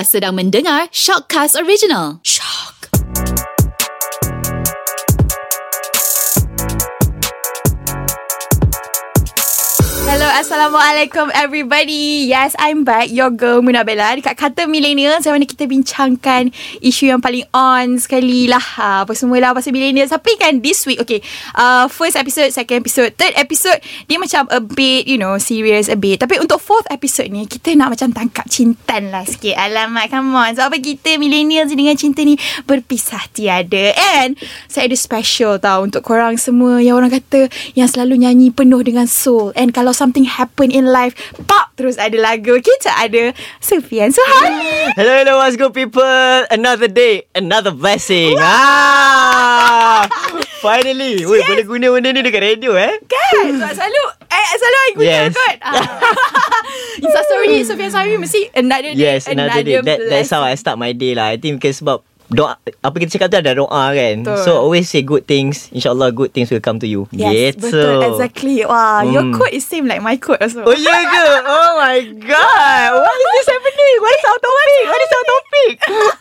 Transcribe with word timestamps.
Sedang 0.00 0.32
mendengar 0.32 0.88
Shockcast 0.90 1.60
Original. 1.60 2.24
Assalamualaikum 10.30 11.26
everybody. 11.34 12.30
Yes, 12.30 12.54
I'm 12.54 12.86
back. 12.86 13.10
Your 13.10 13.34
girl 13.34 13.66
Muna 13.66 13.82
Bella 13.82 14.14
dekat 14.14 14.38
Kata 14.38 14.70
Millennials 14.70 15.26
yang 15.26 15.34
mana 15.34 15.42
kita 15.42 15.66
bincangkan 15.66 16.54
isu 16.78 17.10
yang 17.10 17.18
paling 17.18 17.42
on 17.50 17.98
sekali 17.98 18.46
lah. 18.46 18.62
Ha, 18.62 19.02
apa 19.02 19.10
semua 19.18 19.42
lah 19.42 19.50
pasal 19.50 19.74
millennials. 19.74 20.14
Tapi 20.14 20.38
kan 20.38 20.62
this 20.62 20.86
week, 20.86 21.02
okay, 21.02 21.18
uh, 21.58 21.90
first 21.90 22.14
episode, 22.14 22.54
second 22.54 22.86
episode, 22.86 23.10
third 23.18 23.34
episode, 23.34 23.82
dia 24.06 24.22
macam 24.22 24.46
a 24.54 24.62
bit, 24.62 25.10
you 25.10 25.18
know, 25.18 25.34
serious 25.34 25.90
a 25.90 25.98
bit. 25.98 26.22
Tapi 26.22 26.38
untuk 26.38 26.62
fourth 26.62 26.86
episode 26.94 27.26
ni, 27.26 27.50
kita 27.50 27.74
nak 27.74 27.98
macam 27.98 28.14
tangkap 28.14 28.46
cintan 28.46 29.10
lah 29.10 29.26
sikit. 29.26 29.58
Alamak, 29.58 30.14
come 30.14 30.30
on. 30.30 30.54
Sebab 30.54 30.70
apa 30.70 30.78
kita 30.78 31.18
millennials 31.18 31.74
dengan 31.74 31.98
cinta 31.98 32.22
ni 32.22 32.38
berpisah 32.70 33.26
tiada. 33.34 33.98
And 34.22 34.38
saya 34.70 34.86
ada 34.86 34.94
special 34.94 35.58
tau 35.58 35.82
untuk 35.82 36.06
korang 36.06 36.38
semua 36.38 36.78
yang 36.78 37.02
orang 37.02 37.10
kata 37.10 37.50
yang 37.74 37.90
selalu 37.90 38.22
nyanyi 38.22 38.54
penuh 38.54 38.80
dengan 38.86 39.10
soul. 39.10 39.50
And 39.58 39.74
kalau 39.74 39.90
something 39.90 40.19
happen 40.24 40.68
in 40.68 40.88
life, 40.88 41.14
pop 41.44 41.72
terus 41.74 41.96
ada 41.96 42.16
lagu. 42.16 42.58
Kita 42.58 42.92
ada 42.96 43.32
Sufian 43.58 44.10
Suhani. 44.10 44.92
Hello, 44.96 45.12
hello, 45.16 45.32
what's 45.38 45.54
good 45.54 45.72
people? 45.72 46.04
Another 46.50 46.88
day, 46.88 47.24
another 47.32 47.70
blessing. 47.70 48.36
Ah, 48.40 50.04
finally. 50.60 51.24
Woi, 51.24 51.40
boleh 51.44 51.64
guna 51.64 51.86
benda 51.92 52.08
ni 52.12 52.20
dekat 52.20 52.42
radio 52.42 52.76
eh? 52.76 52.98
Kan? 53.06 53.56
Sebab 53.56 53.72
selalu 53.72 54.02
eh, 54.28 54.46
selalu 54.56 54.76
I 54.76 54.90
guna 54.96 55.08
Yes. 55.08 55.30
kot. 55.32 55.56
Ah. 55.62 55.82
Insta 57.00 57.20
story 57.24 57.64
Sufian 57.64 57.90
Suhani 57.90 58.16
mesti 58.18 58.40
another 58.52 58.92
day. 58.92 59.00
Yes, 59.00 59.24
another 59.26 59.62
day. 59.62 59.80
That, 59.80 59.98
that's 60.08 60.30
how 60.30 60.42
I 60.44 60.54
start 60.56 60.76
my 60.76 60.92
day 60.92 61.16
lah. 61.16 61.32
I 61.32 61.36
think 61.40 61.60
because 61.62 61.80
sebab 61.80 62.04
doa 62.30 62.54
apa 62.56 62.94
kita 62.96 63.10
cakap 63.12 63.28
tu 63.28 63.38
ada 63.38 63.52
doa 63.52 63.84
kan. 63.90 64.14
Betul. 64.22 64.42
So 64.42 64.50
always 64.56 64.86
say 64.86 65.02
good 65.02 65.26
things. 65.26 65.66
InsyaAllah 65.70 66.10
good 66.10 66.30
things 66.30 66.48
will 66.48 66.62
come 66.62 66.78
to 66.78 66.86
you. 66.86 67.10
Yes, 67.10 67.54
gitu. 67.54 67.68
betul. 67.68 68.00
Exactly. 68.08 68.62
Wah, 68.62 69.02
your 69.02 69.22
Hmm. 69.22 69.34
quote 69.34 69.50
is 69.50 69.62
same 69.62 69.84
like 69.84 69.98
my 69.98 70.14
quote 70.14 70.38
also. 70.38 70.62
Oh 70.62 70.72
ya 70.72 70.96
ke? 71.02 71.24
Oh 71.44 71.70
my 71.76 71.98
god. 72.22 72.88
What 73.00 73.16
is 73.16 73.28
this 73.36 73.48
happening? 73.48 73.94
What 73.98 74.12
is 74.12 74.24
our 74.24 74.38
topic? 74.40 74.82
What 74.86 75.00
is 75.00 75.10
our 75.10 75.26
topic? 75.26 75.74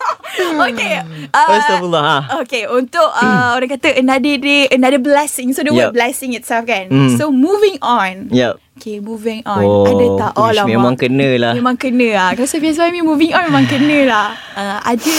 okay. 0.67 0.93
Uh, 1.30 1.45
Astagfirullah. 1.53 2.02
Ha. 2.02 2.17
Okay, 2.41 2.65
untuk 2.65 3.05
uh, 3.05 3.53
orang 3.55 3.69
kata 3.69 3.93
another 3.93 4.33
day, 4.35 4.65
another 4.73 4.97
blessing. 4.97 5.53
So 5.53 5.61
the 5.61 5.69
word 5.69 5.93
Yup. 5.93 5.93
blessing 5.93 6.33
itself 6.33 6.65
kan. 6.65 6.89
Mm. 6.89 7.21
So 7.21 7.30
moving 7.30 7.77
on. 7.85 8.33
Yep. 8.33 8.57
Okay, 8.80 9.03
moving 9.03 9.44
on. 9.44 9.59
Oh, 9.59 9.83
ada 9.83 10.05
tak? 10.16 10.31
Oh, 10.39 10.47
lama. 10.47 10.72
memang 10.72 10.95
kena 10.95 11.35
lah. 11.35 11.52
Memang 11.52 11.75
kena 11.75 12.16
lah. 12.16 12.30
Kalau 12.31 12.47
Sofian 12.47 12.72
Suhaimi 12.72 13.03
moving 13.03 13.36
on 13.36 13.44
memang 13.44 13.67
kena 13.67 14.08
lah. 14.08 14.27
Uh, 14.55 14.80
ada 14.80 15.13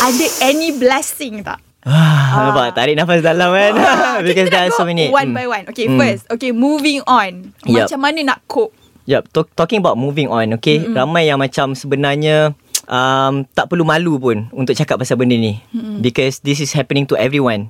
ada 0.00 0.24
any 0.40 0.72
blessing 0.72 1.44
tak? 1.44 1.60
Ah, 1.84 2.48
nampak 2.48 2.72
tarik 2.72 2.96
nafas 2.96 3.20
dalam 3.20 3.52
kan. 3.52 3.72
kita 4.16 4.24
Because 4.24 4.48
there 4.48 4.64
are 4.64 4.72
so 4.72 4.88
many. 4.88 5.12
one 5.12 5.28
Mm. 5.28 5.36
by 5.36 5.44
one. 5.44 5.64
Okay, 5.68 5.92
Mm. 5.92 6.00
first. 6.00 6.24
Okay, 6.30 6.56
moving 6.56 7.04
on. 7.04 7.52
Yup. 7.62 7.84
Macam 7.84 8.00
mana 8.00 8.18
nak 8.24 8.40
cope? 8.48 8.72
Yep, 9.04 9.28
talk, 9.28 9.52
talking 9.52 9.76
about 9.76 9.98
moving 9.98 10.30
on, 10.30 10.56
okay. 10.56 10.78
Mm-hmm. 10.78 10.94
Ramai 10.94 11.26
yang 11.26 11.36
macam 11.36 11.74
sebenarnya 11.74 12.54
um, 12.86 13.42
tak 13.50 13.66
perlu 13.66 13.82
malu 13.82 14.16
pun 14.16 14.46
untuk 14.54 14.72
cakap 14.72 14.96
pasal 14.96 15.18
benda 15.18 15.34
ni. 15.34 15.60
Mm-hmm. 15.68 16.00
Because 16.00 16.40
this 16.40 16.62
is 16.62 16.72
happening 16.72 17.04
to 17.04 17.18
everyone. 17.18 17.68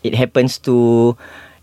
It 0.00 0.16
happens 0.16 0.56
to 0.64 1.12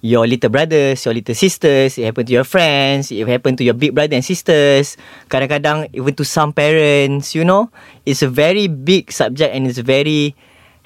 your 0.02 0.28
little 0.30 0.50
brothers, 0.50 1.06
your 1.06 1.14
little 1.14 1.36
sisters, 1.36 1.98
it 1.98 2.06
happen 2.06 2.26
to 2.26 2.34
your 2.34 2.46
friends, 2.46 3.12
it 3.12 3.26
happen 3.28 3.58
to 3.58 3.64
your 3.64 3.74
big 3.74 3.94
brother 3.94 4.14
and 4.14 4.26
sisters. 4.26 4.98
Kadang-kadang 5.30 5.90
even 5.94 6.14
to 6.14 6.26
some 6.26 6.54
parents, 6.54 7.34
you 7.34 7.44
know. 7.44 7.70
It's 8.06 8.22
a 8.22 8.30
very 8.30 8.70
big 8.70 9.10
subject 9.10 9.54
and 9.54 9.66
it's 9.66 9.82
very 9.82 10.38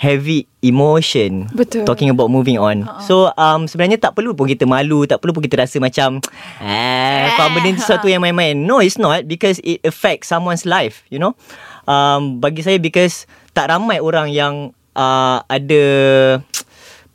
heavy 0.02 0.50
emotion 0.66 1.46
Betul. 1.54 1.86
talking 1.86 2.10
about 2.10 2.34
moving 2.34 2.58
on. 2.58 2.90
Uh-huh. 2.90 3.06
So 3.06 3.16
um 3.38 3.70
sebenarnya 3.70 4.02
tak 4.02 4.18
perlu 4.18 4.34
pun 4.34 4.50
kita 4.50 4.66
malu, 4.66 5.06
tak 5.06 5.22
perlu 5.22 5.38
pun 5.38 5.46
kita 5.46 5.62
rasa 5.62 5.78
macam 5.78 6.18
eh 6.58 7.30
apa 7.30 7.54
benda 7.54 7.70
ni 7.70 7.78
sesuatu 7.82 8.10
yang 8.10 8.26
main-main. 8.26 8.58
No, 8.58 8.82
it's 8.82 8.98
not 8.98 9.30
because 9.30 9.62
it 9.62 9.78
affects 9.86 10.26
someone's 10.26 10.66
life, 10.66 11.06
you 11.14 11.22
know. 11.22 11.38
Um 11.86 12.42
bagi 12.42 12.66
saya 12.66 12.82
because 12.82 13.30
tak 13.54 13.70
ramai 13.70 14.02
orang 14.02 14.34
yang 14.34 14.74
uh, 14.98 15.46
ada 15.46 15.84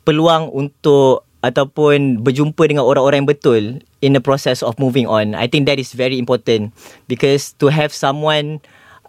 peluang 0.07 0.47
untuk 0.55 1.26
ataupun 1.45 2.25
berjumpa 2.25 2.65
dengan 2.65 2.83
orang-orang 2.85 3.23
yang 3.23 3.29
betul 3.29 3.63
in 4.01 4.11
the 4.17 4.23
process 4.23 4.65
of 4.65 4.77
moving 4.81 5.05
on. 5.05 5.37
I 5.37 5.45
think 5.45 5.69
that 5.69 5.77
is 5.77 5.93
very 5.93 6.17
important 6.17 6.73
because 7.05 7.53
to 7.61 7.69
have 7.69 7.93
someone 7.93 8.61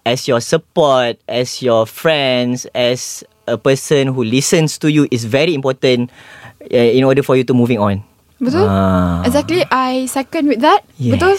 as 0.05 0.29
your 0.29 0.41
support, 0.41 1.21
as 1.29 1.61
your 1.61 1.85
friends, 1.85 2.65
as 2.77 3.25
a 3.49 3.57
person 3.57 4.13
who 4.13 4.25
listens 4.25 4.77
to 4.81 4.93
you 4.93 5.09
is 5.11 5.25
very 5.25 5.57
important 5.57 6.13
uh, 6.69 6.77
in 6.77 7.05
order 7.05 7.25
for 7.25 7.37
you 7.37 7.45
to 7.45 7.55
moving 7.57 7.81
on. 7.81 8.05
Betul? 8.39 8.65
Ah. 8.65 9.27
Exactly. 9.27 9.67
I 9.67 10.07
second 10.07 10.47
with 10.47 10.63
that. 10.63 10.87
Yes. 10.95 11.19
Betul? 11.19 11.35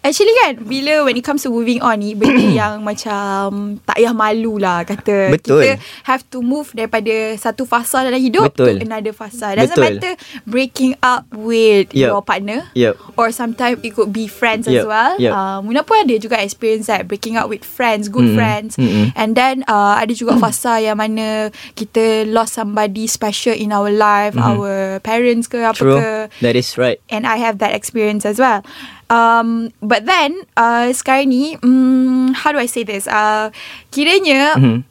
Actually 0.00 0.34
kan, 0.38 0.52
bila 0.62 1.02
when 1.02 1.18
it 1.18 1.26
comes 1.26 1.42
to 1.42 1.50
moving 1.50 1.82
on 1.82 1.98
ni, 1.98 2.14
benda 2.14 2.46
yang 2.62 2.86
macam 2.86 3.76
tak 3.82 3.98
payah 3.98 4.14
malu 4.14 4.54
lah 4.56 4.86
kata. 4.86 5.34
Betul. 5.34 5.66
Kita 5.66 5.82
have 6.06 6.22
to 6.30 6.38
move 6.38 6.70
daripada 6.70 7.34
satu 7.34 7.66
fasa 7.66 8.06
dalam 8.06 8.22
hidup 8.22 8.54
Betul. 8.54 8.78
to 8.78 8.86
another 8.86 9.10
fasa. 9.10 9.58
Doesn't 9.58 9.74
Betul. 9.74 9.98
matter 9.98 10.12
breaking 10.46 10.94
up 11.02 11.26
with 11.34 11.90
Yup. 11.90 12.14
your 12.14 12.22
partner. 12.22 12.70
Yup. 12.78 12.94
Or 13.18 13.34
sometimes 13.34 13.82
it 13.82 13.98
could 13.98 14.14
be 14.14 14.30
friends 14.30 14.70
as 14.70 14.82
Yup. 14.82 14.86
well. 14.86 15.18
Yup. 15.18 15.34
Uh, 15.34 15.58
Muna 15.66 15.82
pun 15.82 16.06
ada 16.06 16.14
juga 16.16 16.38
experience 16.38 16.86
that 16.86 17.10
breaking 17.10 17.34
up 17.34 17.50
with 17.50 17.66
friends, 17.66 18.06
good 18.06 18.30
Mm-mm. 18.30 18.38
friends. 18.38 18.78
Mm-mm. 18.78 19.10
And 19.18 19.34
then 19.34 19.66
uh, 19.66 19.98
ada 19.98 20.14
juga 20.14 20.38
fasa 20.38 20.78
yang 20.78 21.02
mana 21.02 21.50
kita 21.74 22.30
lost 22.30 22.54
somebody 22.54 23.10
special 23.10 23.58
in 23.58 23.74
our 23.74 23.90
life, 23.90 24.38
our 24.38 25.02
parents 25.02 25.50
ke 25.50 25.58
apa 25.58 25.74
Mm-hmm. 25.78 25.94
True. 25.94 26.02
ke 26.02 26.27
That 26.40 26.54
is 26.54 26.76
right. 26.76 27.00
and 27.08 27.24
I 27.26 27.36
have 27.40 27.58
that 27.58 27.72
experience 27.74 28.24
as 28.24 28.38
well. 28.38 28.62
Um, 29.08 29.72
but 29.80 30.04
then 30.04 30.36
uh, 30.54 30.92
sekarang 30.92 31.32
ni, 31.32 31.56
um, 31.64 32.36
how 32.36 32.52
do 32.52 32.58
I 32.60 32.68
say 32.68 32.84
this? 32.84 33.08
Uh, 33.08 33.48
kiranya 33.88 34.56
Mhm. 34.56 34.84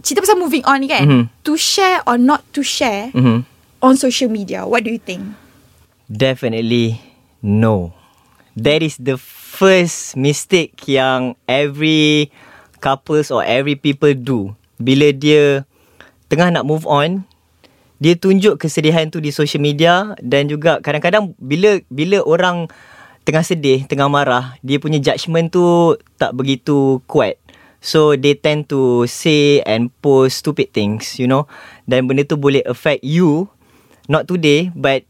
cerita 0.00 0.22
pasal 0.22 0.38
moving 0.38 0.62
on 0.64 0.80
ni 0.80 0.88
kan, 0.88 1.04
Mhm. 1.04 1.22
to 1.42 1.58
share 1.58 2.04
or 2.06 2.14
not 2.14 2.44
to 2.54 2.62
share 2.62 3.10
Mhm. 3.12 3.42
on 3.82 3.92
social 3.98 4.30
media. 4.30 4.64
What 4.64 4.86
do 4.86 4.90
you 4.92 5.02
think? 5.02 5.34
Definitely 6.06 7.00
no. 7.42 7.96
That 8.54 8.84
is 8.84 9.00
the 9.00 9.18
first 9.18 10.14
mistake 10.14 10.78
yang 10.86 11.34
every 11.50 12.30
couples 12.78 13.32
or 13.32 13.42
every 13.42 13.74
people 13.74 14.12
do. 14.14 14.54
Bila 14.78 15.10
dia 15.10 15.64
tengah 16.28 16.54
nak 16.54 16.68
move 16.68 16.84
on, 16.86 17.24
dia 18.04 18.20
tunjuk 18.20 18.60
kesedihan 18.60 19.08
tu 19.08 19.16
di 19.16 19.32
social 19.32 19.64
media 19.64 20.12
dan 20.20 20.44
juga 20.44 20.76
kadang-kadang 20.84 21.32
bila 21.40 21.80
bila 21.88 22.20
orang 22.20 22.68
tengah 23.24 23.40
sedih, 23.40 23.88
tengah 23.88 24.12
marah, 24.12 24.60
dia 24.60 24.76
punya 24.76 25.00
judgement 25.00 25.48
tu 25.48 25.96
tak 26.20 26.36
begitu 26.36 27.00
kuat. 27.08 27.40
So 27.80 28.12
they 28.12 28.36
tend 28.36 28.68
to 28.68 29.08
say 29.08 29.64
and 29.64 29.88
post 30.04 30.44
stupid 30.44 30.76
things, 30.76 31.16
you 31.16 31.24
know. 31.24 31.48
Dan 31.88 32.04
benda 32.04 32.28
tu 32.28 32.36
boleh 32.36 32.60
affect 32.68 33.00
you 33.00 33.48
not 34.04 34.28
today 34.28 34.68
but 34.76 35.08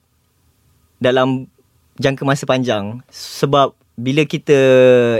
dalam 1.02 1.50
jangka 1.98 2.22
masa 2.22 2.46
panjang 2.46 3.02
sebab 3.10 3.74
bila 3.98 4.22
kita 4.22 4.58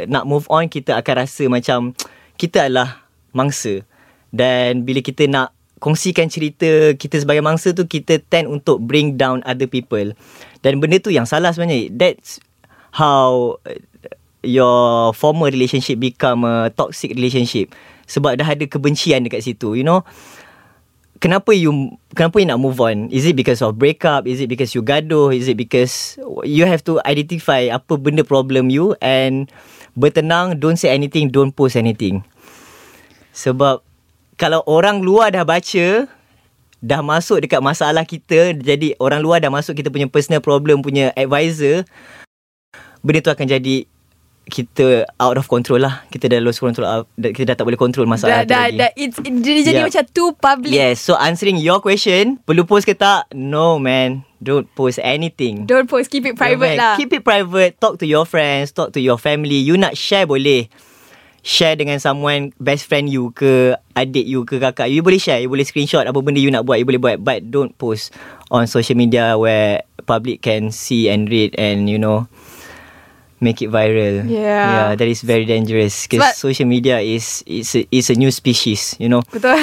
nak 0.07 0.31
move 0.31 0.47
on 0.47 0.71
kita 0.71 0.95
akan 0.95 1.27
rasa 1.27 1.51
macam 1.51 1.91
kita 2.39 2.71
adalah 2.71 3.03
mangsa 3.35 3.83
dan 4.31 4.87
bila 4.87 5.03
kita 5.03 5.27
nak 5.27 5.51
kongsikan 5.85 6.33
cerita 6.33 6.97
kita 6.97 7.21
sebagai 7.21 7.45
mangsa 7.45 7.77
tu 7.77 7.85
kita 7.85 8.25
tend 8.33 8.49
untuk 8.49 8.81
bring 8.81 9.21
down 9.21 9.45
other 9.45 9.69
people 9.69 10.17
dan 10.65 10.81
benda 10.81 10.97
tu 10.97 11.13
yang 11.13 11.29
salah 11.29 11.53
sebenarnya 11.53 11.93
that's 11.93 12.41
how 12.97 13.61
your 14.41 15.13
former 15.13 15.53
relationship 15.53 16.01
become 16.01 16.49
a 16.49 16.73
toxic 16.73 17.13
relationship 17.13 17.69
sebab 18.09 18.41
dah 18.41 18.49
ada 18.49 18.65
kebencian 18.65 19.29
dekat 19.29 19.45
situ 19.45 19.77
you 19.77 19.85
know 19.85 20.01
kenapa 21.25 21.53
you 21.53 21.97
kenapa 22.13 22.37
you 22.37 22.45
nak 22.45 22.61
move 22.61 22.77
on? 22.85 23.09
Is 23.09 23.25
it 23.25 23.33
because 23.33 23.65
of 23.65 23.81
breakup? 23.81 24.29
Is 24.29 24.45
it 24.45 24.53
because 24.53 24.77
you 24.77 24.85
gaduh? 24.85 25.33
Is 25.33 25.49
it 25.49 25.57
because 25.57 26.21
you 26.45 26.69
have 26.69 26.85
to 26.85 27.01
identify 27.09 27.73
apa 27.73 27.97
benda 27.97 28.21
problem 28.21 28.69
you 28.69 28.93
and 29.01 29.49
bertenang, 29.97 30.61
don't 30.61 30.77
say 30.77 30.93
anything, 30.93 31.33
don't 31.33 31.57
post 31.57 31.81
anything. 31.81 32.21
Sebab 33.33 33.83
kalau 34.35 34.61
orang 34.67 35.03
luar 35.03 35.31
dah 35.31 35.47
baca 35.47 36.09
dah 36.85 37.01
masuk 37.01 37.41
dekat 37.41 37.65
masalah 37.65 38.05
kita 38.05 38.53
jadi 38.53 38.93
orang 39.01 39.25
luar 39.25 39.41
dah 39.41 39.49
masuk 39.49 39.73
kita 39.73 39.89
punya 39.89 40.05
personal 40.05 40.45
problem 40.45 40.85
punya 40.85 41.17
advisor 41.17 41.89
benda 43.01 43.25
tu 43.25 43.33
akan 43.33 43.49
jadi 43.49 43.89
kita 44.45 45.09
out 45.17 45.41
of 45.41 45.49
control 45.49 45.81
lah 45.81 46.05
kita 46.13 46.29
dah 46.29 46.37
lose 46.45 46.61
control 46.61 46.85
uh, 46.85 47.05
kita 47.17 47.49
dah 47.49 47.57
tak 47.57 47.65
boleh 47.65 47.81
control 47.81 48.05
dah, 48.05 48.13
masalah 48.13 48.37
tu 48.45 48.53
dah, 48.53 48.69
lagi 48.69 48.77
dah, 48.77 48.91
it's, 48.93 49.17
dia 49.17 49.65
jadi 49.65 49.81
Yup. 49.81 49.89
macam 49.89 50.05
too 50.13 50.31
public. 50.37 50.77
Yes, 50.77 51.01
so 51.01 51.17
answering 51.17 51.57
your 51.57 51.81
question, 51.81 52.37
perlu 52.45 52.69
post 52.69 52.85
ke 52.85 52.93
tak? 52.93 53.33
No 53.33 53.81
man, 53.81 54.21
don't 54.45 54.69
post 54.77 55.01
anything. 55.01 55.65
Don't 55.65 55.89
post, 55.89 56.13
keep 56.13 56.29
it 56.29 56.37
private 56.37 56.77
Correct. 56.77 56.81
lah. 56.81 56.95
Keep 57.01 57.11
it 57.17 57.23
private, 57.25 57.81
talk 57.81 57.97
to 57.97 58.05
your 58.05 58.29
friends, 58.29 58.69
talk 58.77 58.93
to 58.93 59.01
your 59.01 59.17
family. 59.17 59.65
You 59.65 59.81
nak 59.81 59.97
share 59.97 60.29
boleh. 60.29 60.69
Share 61.45 61.77
dengan 61.77 62.01
someone 62.01 62.57
best 62.57 62.89
friend 62.89 63.05
you 63.05 63.29
ke 63.37 63.77
adik 63.93 64.25
you 64.25 64.49
ke 64.49 64.57
kakak 64.57 64.89
you, 64.89 64.99
you 64.99 65.03
boleh 65.05 65.21
share 65.21 65.45
you 65.45 65.53
boleh 65.53 65.63
screenshot 65.63 66.01
apa 66.09 66.17
benda 66.25 66.41
you 66.41 66.49
nak 66.49 66.65
buat 66.65 66.81
you 66.81 66.89
boleh 66.89 66.97
buat 66.97 67.21
but 67.21 67.45
don't 67.53 67.77
post 67.77 68.17
on 68.49 68.65
social 68.65 68.97
media 68.97 69.37
where 69.37 69.85
public 70.09 70.41
can 70.41 70.73
see 70.73 71.05
and 71.13 71.29
read 71.29 71.53
and 71.61 71.93
you 71.93 72.01
know 72.01 72.25
make 73.45 73.61
it 73.61 73.69
viral 73.69 74.25
Yeah. 74.25 74.41
yeah 74.73 74.89
that 74.97 75.05
is 75.05 75.21
very 75.21 75.45
dangerous 75.45 76.09
because 76.09 76.33
social 76.41 76.65
media 76.65 77.05
is 77.05 77.45
is 77.45 77.77
a, 77.77 77.85
is 77.93 78.09
a 78.09 78.17
new 78.17 78.33
species 78.33 78.97
you 78.97 79.13
know 79.13 79.21
Betul. 79.29 79.61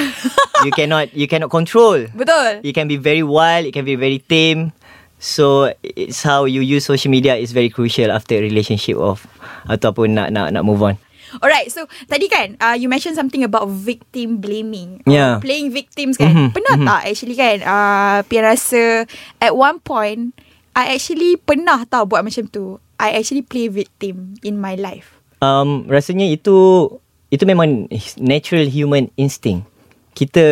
you 0.62 0.70
cannot 0.70 1.10
you 1.10 1.26
cannot 1.26 1.50
control 1.50 1.98
Betul. 2.14 2.62
it 2.62 2.78
can 2.78 2.86
be 2.86 2.94
very 2.94 3.26
wild 3.26 3.66
it 3.66 3.74
can 3.74 3.82
be 3.82 3.98
very 3.98 4.22
tame 4.22 4.70
so 5.18 5.74
it's 5.82 6.22
how 6.22 6.46
you 6.46 6.62
use 6.62 6.86
social 6.86 7.10
media 7.10 7.34
is 7.34 7.50
very 7.50 7.70
crucial 7.70 8.14
after 8.14 8.38
a 8.38 8.42
relationship 8.42 8.94
of 8.94 9.26
ataupun 9.66 10.14
nak 10.14 10.30
nak 10.30 10.54
nak 10.54 10.62
move 10.62 10.78
on 10.78 10.94
Alright, 11.40 11.72
so 11.72 11.88
tadi 12.04 12.28
kan 12.28 12.60
uh, 12.60 12.76
you 12.76 12.90
mentioned 12.90 13.16
something 13.16 13.40
about 13.40 13.64
victim 13.70 14.42
blaming. 14.42 15.00
or 15.06 15.12
Yeah. 15.14 15.32
Playing 15.40 15.72
victims 15.72 16.20
kan. 16.20 16.34
Mhm, 16.34 16.46
Pernah 16.52 16.74
mhm. 16.76 16.86
tak 16.90 17.00
actually 17.08 17.36
kan 17.38 17.56
uh, 17.64 18.18
Pian 18.28 18.44
rasa 18.44 19.08
at 19.40 19.52
one 19.54 19.80
point 19.80 20.36
I 20.76 20.96
actually 20.96 21.40
pernah 21.40 21.84
tau 21.88 22.04
buat 22.04 22.20
macam 22.20 22.44
tu. 22.48 22.76
I 22.96 23.16
actually 23.16 23.42
play 23.42 23.72
victim 23.72 24.36
in 24.44 24.60
my 24.60 24.76
life. 24.76 25.22
um 25.42 25.90
rasanya 25.90 26.30
itu 26.30 26.86
itu 27.34 27.42
memang 27.42 27.90
natural 28.22 28.62
human 28.70 29.10
instinct 29.18 29.66
kita 30.14 30.46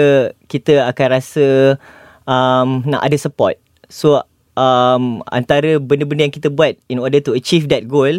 kita 0.50 0.82
akan 0.90 1.06
rasa 1.14 1.78
um 2.26 2.82
nak 2.82 3.06
ada 3.06 3.14
support 3.14 3.54
so 3.86 4.18
um 4.58 5.22
antara 5.30 5.78
benda-benda 5.78 6.26
yang 6.26 6.34
kita 6.34 6.50
buat 6.50 6.74
in 6.90 6.98
order 6.98 7.22
to 7.22 7.38
achieve 7.38 7.70
that 7.70 7.86
goal 7.86 8.18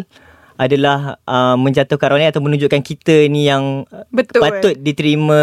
adalah 0.56 1.16
uh, 1.24 1.56
menjatuhkan 1.56 2.12
orang 2.12 2.28
lain 2.28 2.32
atau 2.32 2.42
menunjukkan 2.44 2.80
kita 2.80 3.26
ni 3.26 3.48
yang 3.48 3.88
uh, 3.88 4.04
Betul. 4.08 4.40
patut 4.40 4.74
diterima 4.76 5.40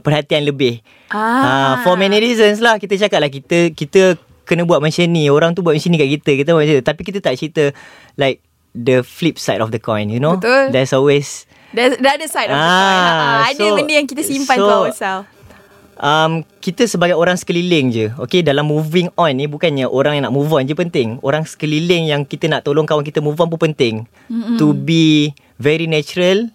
perhatian 0.00 0.44
lebih. 0.44 0.80
Ah. 1.08 1.20
Uh, 1.20 1.74
for 1.84 1.94
many 1.96 2.16
reasons 2.18 2.60
lah 2.60 2.76
kita 2.76 2.96
cakap 2.96 3.20
lah 3.20 3.30
kita 3.32 3.72
kita 3.72 4.16
kena 4.44 4.64
buat 4.64 4.82
macam 4.82 5.04
ni. 5.08 5.28
Orang 5.28 5.54
tu 5.54 5.62
buat 5.62 5.72
macam 5.72 5.90
ni 5.92 5.98
kat 5.98 6.10
kita. 6.20 6.30
Kita 6.44 6.48
buat 6.52 6.64
macam 6.64 6.76
tu. 6.78 6.86
Tapi 6.86 7.00
kita 7.02 7.18
tak 7.20 7.34
cerita 7.38 7.64
like 8.16 8.42
the 8.72 9.00
flip 9.00 9.36
side 9.36 9.60
of 9.60 9.70
the 9.70 9.80
coin, 9.80 10.08
you 10.08 10.20
know? 10.20 10.36
Betul. 10.36 10.72
There's 10.72 10.92
always 10.92 11.44
There's 11.72 11.96
the 11.96 12.10
other 12.10 12.28
side 12.28 12.52
of 12.52 12.56
the 12.56 12.60
Ah, 12.60 12.68
coin. 12.68 13.08
Ah, 13.08 13.44
ada 13.48 13.64
so- 13.64 13.76
benda 13.80 13.92
yang 13.96 14.04
kita 14.04 14.20
simpan 14.20 14.56
so- 14.60 14.68
for 14.68 14.78
ourselves. 14.92 15.24
Um, 16.02 16.42
kita 16.58 16.84
sebagai 16.90 17.14
orang 17.14 17.38
sekeliling 17.38 17.94
je 17.94 18.06
Okay? 18.18 18.42
Dalam 18.42 18.66
moving 18.66 19.08
on 19.14 19.32
ni 19.38 19.46
Bukannya 19.46 19.86
orang 19.86 20.18
yang 20.18 20.24
nak 20.28 20.34
move 20.34 20.50
on 20.52 20.66
je 20.66 20.74
penting. 20.74 21.22
Orang 21.22 21.46
sekeliling 21.46 22.10
yang 22.10 22.26
kita 22.26 22.50
nak 22.50 22.66
tolong 22.66 22.84
kawan 22.84 23.06
kita 23.06 23.22
move 23.22 23.38
on 23.38 23.48
pun 23.48 23.70
penting. 23.72 24.04
Mm-hmm. 24.28 24.58
To 24.58 24.74
be 24.74 25.32
very 25.62 25.86
natural 25.86 26.50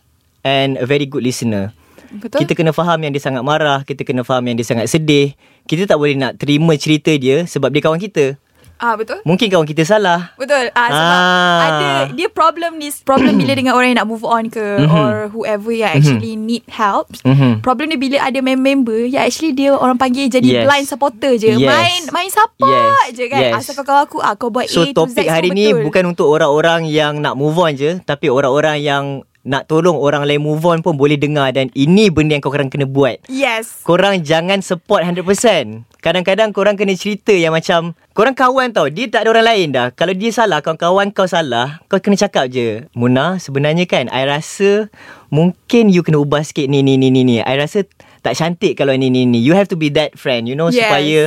And 0.45 0.77
a 0.77 0.85
very 0.85 1.09
good 1.09 1.25
listener. 1.25 1.73
Betul? 2.07 2.43
Kita 2.43 2.55
kena 2.55 2.71
faham 2.71 3.03
yang 3.03 3.11
dia 3.11 3.19
sangat 3.19 3.43
marah 3.43 3.83
Kita 3.83 4.07
kena 4.07 4.23
faham 4.23 4.43
yang 4.47 4.55
dia 4.55 4.67
sangat 4.67 4.87
sedih. 4.87 5.35
Kita 5.67 5.83
tak 5.83 5.99
boleh 5.99 6.15
nak 6.15 6.39
terima 6.39 6.71
cerita 6.79 7.11
dia 7.15 7.43
Sebab 7.43 7.71
dia 7.71 7.83
kawan 7.83 7.99
kita 7.99 8.39
Ah 8.77 8.93
betul? 8.93 9.19
Mungkin 9.21 9.47
kawan 9.47 9.65
kita 9.65 9.83
salah 9.83 10.31
Betul. 10.35 10.69
Ah 10.71 10.87
sebab 10.87 11.17
Ah. 11.17 11.59
ada 11.65 11.87
dia 12.13 12.27
problem 12.27 12.77
ni 12.77 12.93
problem 13.01 13.33
bila 13.35 13.51
dengan 13.51 13.73
orang 13.73 13.91
yang 13.91 13.99
nak 13.99 14.07
move 14.07 14.21
on 14.21 14.47
ke 14.47 14.61
Mhm. 14.79 14.93
or 14.93 15.13
whoever 15.29 15.69
yang 15.69 15.91
actually 15.91 16.33
need 16.33 16.61
help. 16.67 17.09
Mhm. 17.21 17.59
Problem 17.59 17.89
dia 17.89 17.97
bila 17.97 18.17
ada 18.21 18.37
member 18.37 19.03
yang 19.03 19.23
actually 19.23 19.51
dia 19.51 19.73
orang 19.73 19.97
panggil 19.97 20.27
jadi 20.27 20.45
Yes. 20.47 20.63
blind 20.63 20.85
supporter 20.85 21.31
je. 21.35 21.53
Yes. 21.53 21.65
Main 21.65 22.01
main 22.11 22.29
support 22.29 22.71
Yes. 23.03 23.13
je 23.13 23.25
kan. 23.27 23.41
Yes. 23.43 23.53
Asal 23.59 23.81
kau 23.81 23.97
aku 23.97 24.17
ah 24.19 24.33
kau 24.33 24.47
buat 24.47 24.65
So 24.67 24.81
A 24.81 24.89
to 24.89 25.05
Z 25.05 25.17
topik 25.17 25.27
hari 25.27 25.49
ni 25.49 25.69
betul. 25.69 25.83
bukan 25.83 26.03
untuk 26.07 26.27
orang-orang 26.27 26.85
yang 26.85 27.17
nak 27.17 27.33
move 27.33 27.55
on 27.55 27.73
je 27.73 27.97
Tapi 27.99 28.29
orang-orang 28.29 28.77
yang 28.77 29.05
nak 29.41 29.63
tolong 29.65 29.95
orang 29.95 30.21
lain 30.21 30.39
move 30.39 30.59
on 30.61 30.79
pun 30.79 30.93
boleh 30.93 31.15
dengar 31.15 31.49
Dan 31.49 31.71
ini 31.71 32.07
benda 32.07 32.35
yang 32.35 32.43
korang 32.43 32.67
kena 32.67 32.83
buat 32.83 33.23
Yes. 33.25 33.81
Korang 33.81 34.21
jangan 34.21 34.59
support 34.59 35.01
100% 35.01 35.87
Kadang-kadang 35.97 36.51
korang 36.51 36.75
kena 36.75 36.93
cerita 36.93 37.31
yang 37.31 37.51
macam 37.51 37.95
Korang 38.17 38.33
kawan 38.33 38.73
tau 38.73 38.89
Dia 38.89 39.05
tak 39.13 39.29
ada 39.29 39.37
orang 39.37 39.45
lain 39.45 39.67
dah. 39.77 39.93
Kalau 39.93 40.09
dia 40.17 40.33
salah 40.33 40.65
Kawan-kawan 40.65 41.13
kau 41.13 41.29
salah 41.29 41.77
Kau 41.85 42.01
kena 42.01 42.17
cakap 42.17 42.49
je. 42.49 42.89
Muna 42.97 43.37
sebenarnya 43.37 43.85
kan 43.85 44.09
I 44.09 44.25
rasa 44.25 44.89
Mungkin 45.29 45.93
you 45.93 46.01
kena 46.01 46.17
ubah 46.17 46.41
sikit. 46.41 46.65
Ni 46.65 46.81
ni 46.81 46.97
ni 46.97 47.13
ni 47.13 47.21
ni. 47.21 47.37
I 47.45 47.53
rasa 47.61 47.85
tak 48.25 48.33
cantik 48.33 48.73
kalau 48.73 48.97
ni 48.97 49.13
ni 49.13 49.29
ni. 49.29 49.37
You 49.45 49.53
have 49.53 49.69
to 49.69 49.77
be 49.77 49.93
that 49.93 50.17
friend 50.17 50.49
You 50.49 50.57
know 50.57 50.73
Yes. 50.73 50.81
supaya 50.81 51.19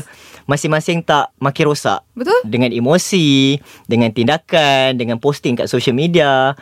Masing-masing 0.51 1.07
tak 1.07 1.31
makin 1.39 1.71
rosak. 1.71 2.03
Betul? 2.19 2.43
Dengan 2.43 2.75
emosi 2.75 3.63
Dengan 3.87 4.11
tindakan 4.11 4.99
Dengan 4.99 5.23
posting 5.23 5.55
kat 5.55 5.71
social 5.71 5.95
media 5.95 6.59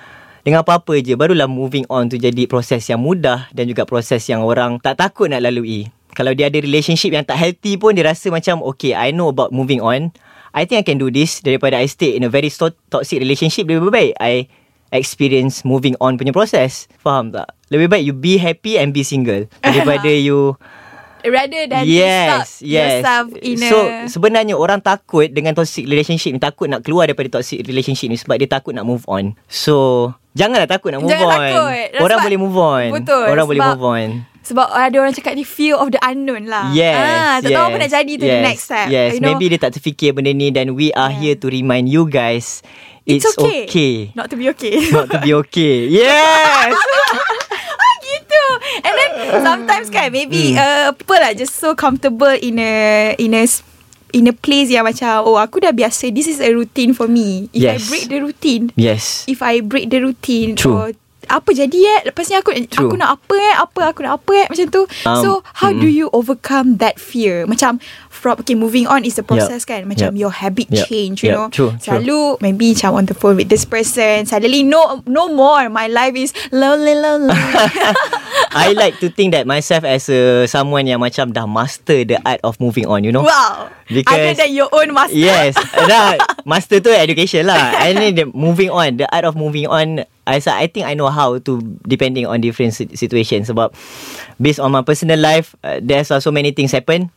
dengan 0.47 0.65
apa-apa 0.65 0.97
je. 1.05 1.13
Barulah 1.13 1.45
moving 1.45 1.85
on 1.93 2.09
tu 2.09 2.17
jadi 2.17 2.49
proses 2.49 2.85
yang 2.89 3.01
mudah 3.01 3.49
Dan 3.53 3.69
juga 3.69 3.85
proses 3.85 4.25
yang 4.29 4.45
orang 4.45 4.77
tak 4.81 4.97
takut 4.97 5.29
nak 5.29 5.41
lalui 5.45 5.89
Kalau 6.19 6.35
dia 6.35 6.51
ada 6.51 6.59
relationship 6.59 7.15
yang 7.15 7.23
tak 7.23 7.39
healthy 7.39 7.79
pun 7.79 7.95
Dia 7.95 8.11
rasa 8.11 8.27
macam 8.29 8.59
Okay 8.75 8.91
I 8.91 9.15
know 9.15 9.31
about 9.31 9.55
moving 9.55 9.79
on 9.79 10.11
I 10.51 10.67
think 10.67 10.83
I 10.83 10.85
can 10.85 10.99
do 10.99 11.15
this 11.15 11.39
Daripada 11.39 11.79
I 11.79 11.87
stay 11.87 12.19
in 12.19 12.27
a 12.27 12.31
very 12.31 12.51
to- 12.51 12.75
toxic 12.91 13.23
relationship 13.23 13.71
Lebih 13.71 13.95
baik 13.95 14.13
I 14.19 14.51
experience 14.91 15.63
moving 15.63 15.95
on 16.03 16.19
punya 16.19 16.35
proses 16.35 16.91
Faham 16.99 17.31
tak? 17.31 17.47
Lebih 17.71 17.87
baik 17.87 18.03
you 18.03 18.15
be 18.17 18.35
happy 18.35 18.75
and 18.75 18.91
be 18.91 19.07
single 19.07 19.47
Daripada 19.63 20.11
you 20.11 20.59
Rather 21.27 21.67
than 21.67 21.83
yes, 21.83 22.63
stuck 22.63 22.63
yes. 22.63 23.03
yourself 23.03 23.27
in 23.43 23.59
so 23.59 23.77
a 23.83 24.07
sebenarnya 24.07 24.55
orang 24.55 24.79
takut 24.79 25.27
dengan 25.27 25.51
toxic 25.51 25.83
relationship 25.83 26.31
ni 26.31 26.39
takut 26.39 26.71
nak 26.71 26.87
keluar 26.87 27.11
daripada 27.11 27.43
toxic 27.43 27.67
relationship 27.67 28.07
ni 28.07 28.15
sebab 28.15 28.39
dia 28.39 28.47
takut 28.47 28.71
nak 28.71 28.87
move 28.87 29.03
on. 29.11 29.35
So 29.51 30.09
janganlah 30.39 30.71
takut 30.71 30.95
nak 30.95 31.03
move 31.03 31.11
Jangan 31.11 31.27
on. 31.27 31.35
takut. 31.35 31.87
Orang 31.99 32.19
Sebab- 32.23 32.23
boleh 32.23 32.39
move 32.39 32.59
on. 32.59 32.87
Betul, 33.03 33.25
Orang 33.27 33.47
boleh 33.51 33.61
sebab- 33.61 33.75
move 33.75 33.85
on. 33.91 34.09
Sebab 34.49 34.65
ada 34.65 34.97
orang 34.97 35.13
cakap 35.13 35.37
ni 35.37 35.45
fear 35.45 35.77
of 35.77 35.93
the 35.93 36.01
unknown 36.01 36.49
lah. 36.49 36.73
Yes. 36.73 36.97
Ah, 36.97 37.37
tak 37.39 37.53
yes, 37.53 37.57
tahu 37.57 37.65
apa 37.69 37.77
nak 37.77 37.91
jadi 37.93 38.13
tu 38.17 38.25
yes, 38.25 38.33
the 38.33 38.41
next 38.43 38.63
step. 38.65 38.87
Yes. 38.89 39.09
You 39.13 39.21
know? 39.21 39.29
Maybe 39.37 39.45
dia 39.53 39.61
tak 39.61 39.77
terfikir 39.77 40.17
benda 40.17 40.33
ni 40.33 40.49
dan 40.49 40.73
we 40.73 40.89
are 40.97 41.13
Yeah. 41.13 41.21
here 41.21 41.37
to 41.37 41.47
remind 41.47 41.87
you 41.87 42.09
guys 42.09 42.65
it's, 43.05 43.25
it's, 43.25 43.37
okay. 43.37 43.69
okay. 43.69 43.95
Not 44.13 44.33
to 44.33 44.37
be 44.37 44.49
okay. 44.53 44.77
Not 44.97 45.13
to 45.13 45.21
be 45.21 45.37
okay. 45.45 45.85
Yes. 45.87 46.73
Ah, 47.79 47.95
gitu. 48.03 48.45
And 48.83 48.93
then 48.93 49.11
sometimes 49.41 49.87
kan 49.89 50.11
maybe 50.11 50.53
Hmm. 50.53 50.61
uh, 50.61 50.89
people 50.93 51.21
are 51.21 51.33
just 51.33 51.57
so 51.57 51.73
comfortable 51.73 52.33
in 52.33 52.59
a 52.59 52.73
in 53.17 53.33
a 53.33 53.45
in 54.11 54.25
a 54.27 54.35
place 54.35 54.69
yang 54.69 54.85
macam 54.85 55.25
oh 55.25 55.37
aku 55.37 55.61
dah 55.61 55.71
biasa 55.71 56.09
this 56.11 56.27
is 56.27 56.41
a 56.41 56.51
routine 56.51 56.93
for 56.93 57.07
me. 57.07 57.47
If 57.53 57.63
I 57.63 57.77
Yes. 57.77 57.87
break 57.87 58.05
the 58.09 58.19
routine, 58.21 58.65
yes. 58.75 59.25
if 59.29 59.41
I 59.41 59.61
break 59.61 59.89
the 59.89 60.01
routine 60.03 60.57
True. 60.57 60.77
or 60.77 60.89
apa 61.29 61.51
jadi 61.53 61.79
eh 61.79 62.01
Lepasnya 62.09 62.41
aku 62.41 62.51
True. 62.69 62.89
Aku 62.89 62.97
nak 62.97 63.21
apa 63.21 63.35
eh 63.37 63.55
Apa 63.55 63.81
aku 63.93 64.01
nak 64.03 64.21
apa 64.21 64.33
eh 64.35 64.47
Macam 64.49 64.67
tu 64.69 64.83
Um, 65.05 65.21
So 65.23 65.29
how 65.57 65.71
do 65.71 65.85
mm-mm. 65.85 65.93
you 65.95 66.07
overcome 66.13 66.81
That 66.81 66.97
fear 66.97 67.45
Macam 67.45 67.79
from 68.09 68.41
Okay 68.43 68.57
moving 68.57 68.89
on 68.89 69.05
Is 69.05 69.15
the 69.15 69.23
process 69.23 69.63
kan 69.63 69.85
Macam 69.85 70.17
Yup. 70.17 70.21
your 70.27 70.33
habit 70.33 70.69
Yup. 70.73 70.89
change 70.89 71.23
You 71.23 71.31
Yup. 71.31 71.37
know 71.37 71.47
True, 71.53 71.71
true. 71.77 71.81
Selalu 71.81 72.41
Maybe 72.41 72.73
macam 72.73 72.91
on 72.97 73.05
the 73.07 73.15
phone 73.15 73.37
With 73.37 73.49
this 73.49 73.63
person 73.65 74.25
Suddenly 74.25 74.65
no 74.65 75.05
No 75.05 75.29
more 75.29 75.69
My 75.69 75.87
life 75.87 76.17
is 76.17 76.33
Lonely 76.51 76.97
lonely 76.97 77.37
I 78.55 78.73
like 78.73 78.99
to 79.05 79.09
think 79.13 79.37
that 79.37 79.45
myself 79.45 79.85
as 79.85 80.09
a 80.09 80.47
someone 80.49 80.89
yang 80.89 80.99
macam 80.99 81.31
dah 81.31 81.45
master 81.45 82.03
the 82.05 82.17
art 82.25 82.41
of 82.43 82.57
moving 82.59 82.89
on, 82.89 83.05
you 83.05 83.13
know. 83.13 83.27
Wow. 83.27 83.69
Because- 83.89 84.09
Other 84.15 84.35
than 84.47 84.51
your 84.53 84.69
own 84.73 84.93
master. 84.93 85.17
Yes. 85.17 85.57
Dah 85.89 86.21
Master 86.45 86.81
tu 86.81 86.93
education 86.93 87.49
lah. 87.49 87.81
And 87.89 87.97
then 87.97 88.13
the 88.17 88.25
moving 88.29 88.69
on 88.69 89.01
The 89.01 89.09
art 89.09 89.25
of 89.25 89.33
moving 89.33 89.65
on 89.65 90.05
I, 90.29 90.37
I 90.45 90.69
think 90.69 90.85
I 90.85 90.93
know 90.93 91.09
how 91.09 91.41
to 91.41 91.53
Depending 91.89 92.29
on 92.29 92.45
different 92.45 92.77
si- 92.77 92.93
situations 92.93 93.49
Sebab 93.49 93.73
Based 94.37 94.61
on 94.61 94.77
my 94.77 94.85
personal 94.85 95.17
life 95.17 95.57
uh, 95.65 95.81
There's 95.81 96.13
so 96.13 96.29
many 96.29 96.53
things 96.53 96.77
happen. 96.77 97.09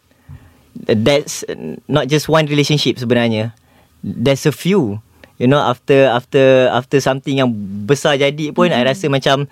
That's 0.75 1.43
Not 1.91 2.07
just 2.07 2.31
one 2.31 2.47
relationship 2.47 2.95
sebenarnya. 2.95 3.51
There's 3.99 4.47
a 4.47 4.55
few. 4.55 5.03
You 5.35 5.51
know 5.51 5.59
after 5.59 6.07
After 6.07 6.71
After 6.71 7.03
something 7.03 7.35
yang 7.35 7.51
Besar 7.83 8.15
jadi 8.15 8.55
pun 8.55 8.71
I 8.71 8.87
rasa 8.87 9.11
macam 9.11 9.51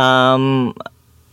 um, 0.00 0.72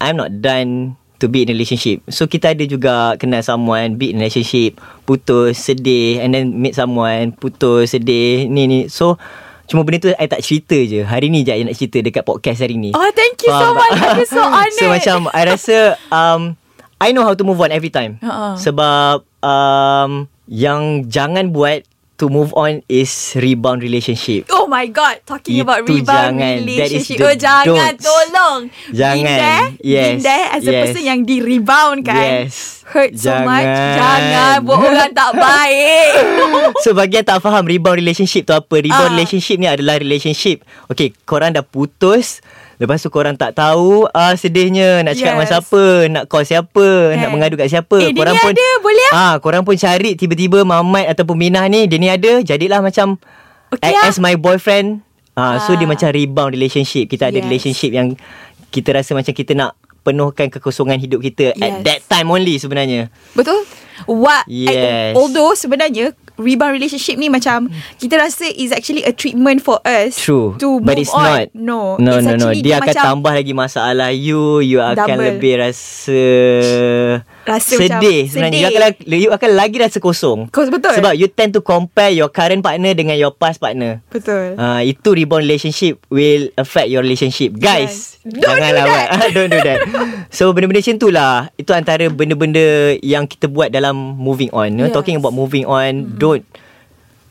I'm 0.01 0.17
not 0.17 0.41
done 0.41 0.97
to 1.21 1.29
be 1.29 1.45
in 1.45 1.49
a 1.49 1.55
relationship. 1.55 2.01
So 2.09 2.25
kita 2.25 2.57
ada 2.57 2.65
juga 2.65 3.15
kenal 3.21 3.45
someone, 3.45 4.01
be 4.01 4.09
in 4.09 4.17
a 4.17 4.25
relationship, 4.25 4.81
putus, 5.05 5.61
sedih 5.61 6.17
and 6.17 6.33
then 6.33 6.57
meet 6.57 6.73
someone, 6.73 7.37
putus, 7.37 7.93
sedih, 7.93 8.49
ni 8.49 8.65
ni. 8.65 8.79
So 8.89 9.21
cuma 9.69 9.85
benda 9.85 10.09
tu 10.09 10.09
I 10.17 10.25
tak 10.25 10.41
cerita 10.41 10.75
je. 10.75 11.05
Hari 11.05 11.29
ni 11.29 11.45
je 11.45 11.53
I 11.53 11.61
nak 11.61 11.77
cerita 11.77 12.01
dekat 12.01 12.25
podcast 12.25 12.65
hari 12.65 12.75
ni. 12.81 12.91
Oh 12.97 13.09
thank 13.13 13.37
you 13.45 13.53
so 13.53 13.69
Faham 13.69 13.77
much? 13.77 13.99
I'm 14.01 14.25
so 14.25 14.41
honored 14.57 14.73
So 14.81 14.85
macam 14.89 15.17
I 15.29 15.41
rasa 15.45 15.77
um, 16.09 16.41
I 16.97 17.13
know 17.13 17.21
how 17.21 17.37
to 17.37 17.43
move 17.45 17.61
on 17.61 17.69
every 17.69 17.93
time. 17.93 18.17
Ha-ha. 18.25 18.57
Sebab 18.57 19.25
um, 19.45 20.25
yang 20.49 21.05
jangan 21.05 21.53
buat 21.53 21.85
to 22.21 22.29
move 22.29 22.53
on 22.53 22.85
is 22.85 23.09
rebound 23.33 23.81
relationship. 23.81 24.45
Oh 24.47 24.63
my 24.63 24.85
god, 24.85 25.25
talking 25.25 25.57
Itu 25.57 25.65
about 25.65 25.81
rebound 25.83 26.37
jangan. 26.37 26.61
That 26.61 26.93
is 26.93 27.01
relationship. 27.01 27.17
Oh 27.19 27.33
jangan 27.33 27.65
don'ts. 27.91 28.05
tolong. 28.05 28.59
Jangan. 28.91 29.17
Been 29.17 29.25
there, 29.25 29.65
Yes, 29.81 30.05
Been 30.05 30.19
there 30.21 30.45
as 30.47 30.61
a 30.61 30.69
yes. 30.69 30.81
person 30.85 31.03
yang 31.03 31.19
di 31.21 31.37
rebound 31.39 31.99
kan. 32.03 32.45
Yes. 32.45 32.85
Hurt 32.85 33.15
so 33.15 33.33
much. 33.41 33.65
Jangan. 33.65 34.19
Jangan 34.21 34.57
buat 34.61 34.77
orang 34.79 35.11
tak 35.11 35.31
baik. 35.41 36.11
So 36.79 36.91
bagi 36.91 37.15
yang 37.15 37.25
tak 37.25 37.39
faham 37.39 37.63
Rebound 37.63 37.97
relationship 37.97 38.43
tu 38.43 38.53
apa 38.53 38.75
Rebound 38.75 39.09
Ah. 39.09 39.15
relationship 39.15 39.55
ni 39.55 39.65
adalah 39.65 39.95
relationship 39.95 40.61
Okay 40.85 41.15
korang 41.23 41.51
dah 41.51 41.63
putus 41.63 42.43
Lepas 42.81 42.97
tu 42.97 43.13
korang 43.13 43.37
tak 43.37 43.53
tahu 43.53 44.09
ah 44.09 44.33
sedihnya 44.33 45.05
nak 45.05 45.13
cakap 45.13 45.21
Yes. 45.21 45.35
dengan 45.37 45.49
siapa, 45.53 45.81
nak 46.09 46.23
call 46.25 46.43
siapa, 46.43 46.87
nak 47.13 47.21
Eh. 47.21 47.31
mengadu 47.31 47.53
kat 47.53 47.69
siapa. 47.69 47.93
Eh, 48.01 48.09
dia 48.09 48.25
ni 48.25 48.41
pun 48.41 48.49
ada, 48.49 48.67
boleh 48.81 49.07
ah? 49.07 49.13
Ah, 49.13 49.35
korang 49.37 49.61
pun 49.61 49.77
cari 49.77 50.17
tiba-tiba 50.17 50.65
Mamat 50.65 51.05
ataupun 51.07 51.37
Minah 51.37 51.69
ni 51.69 51.85
dia 51.85 52.01
ni 52.01 52.09
ada, 52.09 52.41
jadilah 52.41 52.81
macam 52.81 53.21
Okay 53.69 53.93
act 53.93 54.01
ah. 54.01 54.09
as 54.09 54.17
my 54.17 54.33
boyfriend. 54.33 55.05
Ah, 55.31 55.61
so 55.61 55.71
Ah. 55.71 55.77
dia 55.77 55.85
macam 55.85 56.09
rebound 56.09 56.51
relationship. 56.51 57.05
Kita 57.05 57.29
ada 57.29 57.37
Yes. 57.37 57.45
relationship 57.45 57.93
yang 57.93 58.17
kita 58.67 58.91
rasa 58.91 59.13
macam 59.13 59.29
kita 59.29 59.53
nak 59.53 59.77
penuhkan 60.01 60.49
kekosongan 60.49 60.97
hidup 60.97 61.21
kita 61.21 61.53
at 61.53 61.71
Yes. 61.77 61.85
that 61.85 61.99
time 62.09 62.27
only 62.27 62.57
sebenarnya. 62.57 63.13
Betul? 63.31 63.61
What? 64.05 64.47
Yes. 64.47 65.13
Although 65.17 65.53
sebenarnya 65.53 66.13
rebound 66.41 66.73
relationship 66.73 67.21
ni 67.21 67.29
macam 67.29 67.69
kita 68.01 68.17
rasa 68.17 68.49
is 68.49 68.73
actually 68.73 69.05
a 69.05 69.13
treatment 69.13 69.61
for 69.61 69.77
us 69.85 70.17
True. 70.17 70.57
to 70.57 70.81
But 70.81 70.97
move 70.97 71.05
it's 71.05 71.13
on. 71.13 71.25
not. 71.25 71.45
No. 71.53 71.81
No, 72.01 72.17
it's 72.17 72.25
no, 72.25 72.33
no. 72.33 72.49
actually 72.49 72.65
Dia 72.65 72.81
akan 72.81 72.87
macam 72.89 73.03
tambah 73.05 73.33
lagi 73.37 73.53
masalah 73.53 74.09
you. 74.09 74.59
You 74.65 74.81
akan 74.81 75.17
lebih 75.21 75.61
rasa... 75.61 76.21
Rasa 77.41 77.73
sedih 77.73 77.89
macam 77.89 78.29
sebenarnya. 78.29 78.59
sedih. 78.59 78.61
You 78.61 78.79
akan, 78.79 78.91
you 79.17 79.29
akan 79.33 79.51
lagi 79.53 79.75
rasa 79.77 79.97
kosong. 79.97 80.39
Kos- 80.47 80.69
betul. 80.69 80.93
Sebab 80.93 81.13
you 81.13 81.25
tend 81.25 81.51
to 81.51 81.59
compare 81.59 82.09
your 82.09 82.29
current 82.29 82.61
partner 82.61 82.93
dengan 82.93 83.17
your 83.17 83.33
past 83.33 83.57
partner. 83.57 83.99
Betul. 84.07 84.53
Uh, 84.55 84.81
itu 84.81 85.09
rebound 85.09 85.41
relationship 85.41 85.97
will 86.07 86.53
affect 86.55 86.87
your 86.87 87.01
relationship. 87.01 87.57
Guys, 87.57 88.21
Yes. 88.21 88.37
Don't 88.37 88.45
janganlah 88.45 88.85
do 88.85 88.91
buat. 88.93 89.07
Don't 89.35 89.49
do 89.49 89.59
that. 89.59 89.79
So 90.29 90.53
benda-benda 90.53 90.79
macam 90.79 90.95
tu 90.95 91.09
lah. 91.09 91.33
Itu 91.55 91.73
antara 91.73 92.05
benda-benda 92.07 92.65
yang 93.01 93.25
kita 93.25 93.49
buat 93.49 93.73
dalam 93.73 93.97
moving 94.15 94.53
on. 94.53 94.77
You 94.77 94.77
know, 94.77 94.89
Yes. 94.89 94.95
talking 94.95 95.17
about 95.17 95.33
moving 95.33 95.65
on, 95.65 95.91
mm-hmm. 96.05 96.21
don't 96.21 96.45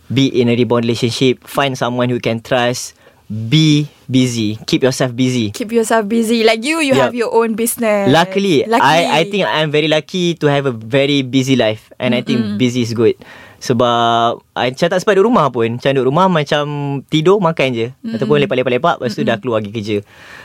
be 0.09 0.27
in 0.27 0.51
a 0.51 0.59
rebound 0.59 0.83
relationship. 0.83 1.47
Find 1.47 1.79
someone 1.79 2.11
who 2.11 2.19
can 2.19 2.43
trust. 2.43 2.99
Be 3.31 3.87
busy. 4.11 4.59
Keep 4.67 4.83
yourself 4.83 5.15
busy. 5.15 5.55
Keep 5.55 5.71
yourself 5.71 6.11
busy. 6.11 6.43
Like 6.43 6.67
you, 6.67 6.83
you 6.83 6.99
Yup. 6.99 7.09
have 7.09 7.15
your 7.15 7.31
own 7.31 7.55
business. 7.55 8.11
Luckily, 8.11 8.67
Lucky. 8.67 8.83
I 8.83 9.23
I 9.23 9.31
think 9.31 9.47
I'm 9.47 9.71
very 9.71 9.87
lucky 9.87 10.35
to 10.43 10.51
have 10.51 10.67
a 10.67 10.75
very 10.75 11.23
busy 11.23 11.55
life 11.55 11.95
and 12.03 12.13
I 12.13 12.21
think 12.27 12.59
busy 12.59 12.83
is 12.83 12.93
good. 12.93 13.15
Sebab 13.63 14.43
I 14.59 14.75
macam 14.75 14.89
tak 14.91 14.99
sempat 14.99 15.15
duduk 15.15 15.31
rumah 15.31 15.47
pun. 15.55 15.79
Macam 15.79 15.91
duduk 15.95 16.11
rumah 16.11 16.27
macam 16.27 16.65
tidur 17.07 17.39
makan 17.39 17.69
je 17.71 17.87
mm-hmm. 17.95 18.19
ataupun 18.19 18.37
lepak-lepak-lepak 18.43 18.95
lepas 18.99 19.15
tu 19.15 19.23
dah 19.23 19.39
keluar 19.39 19.63
pergi 19.63 19.73
kerja. 19.73 19.99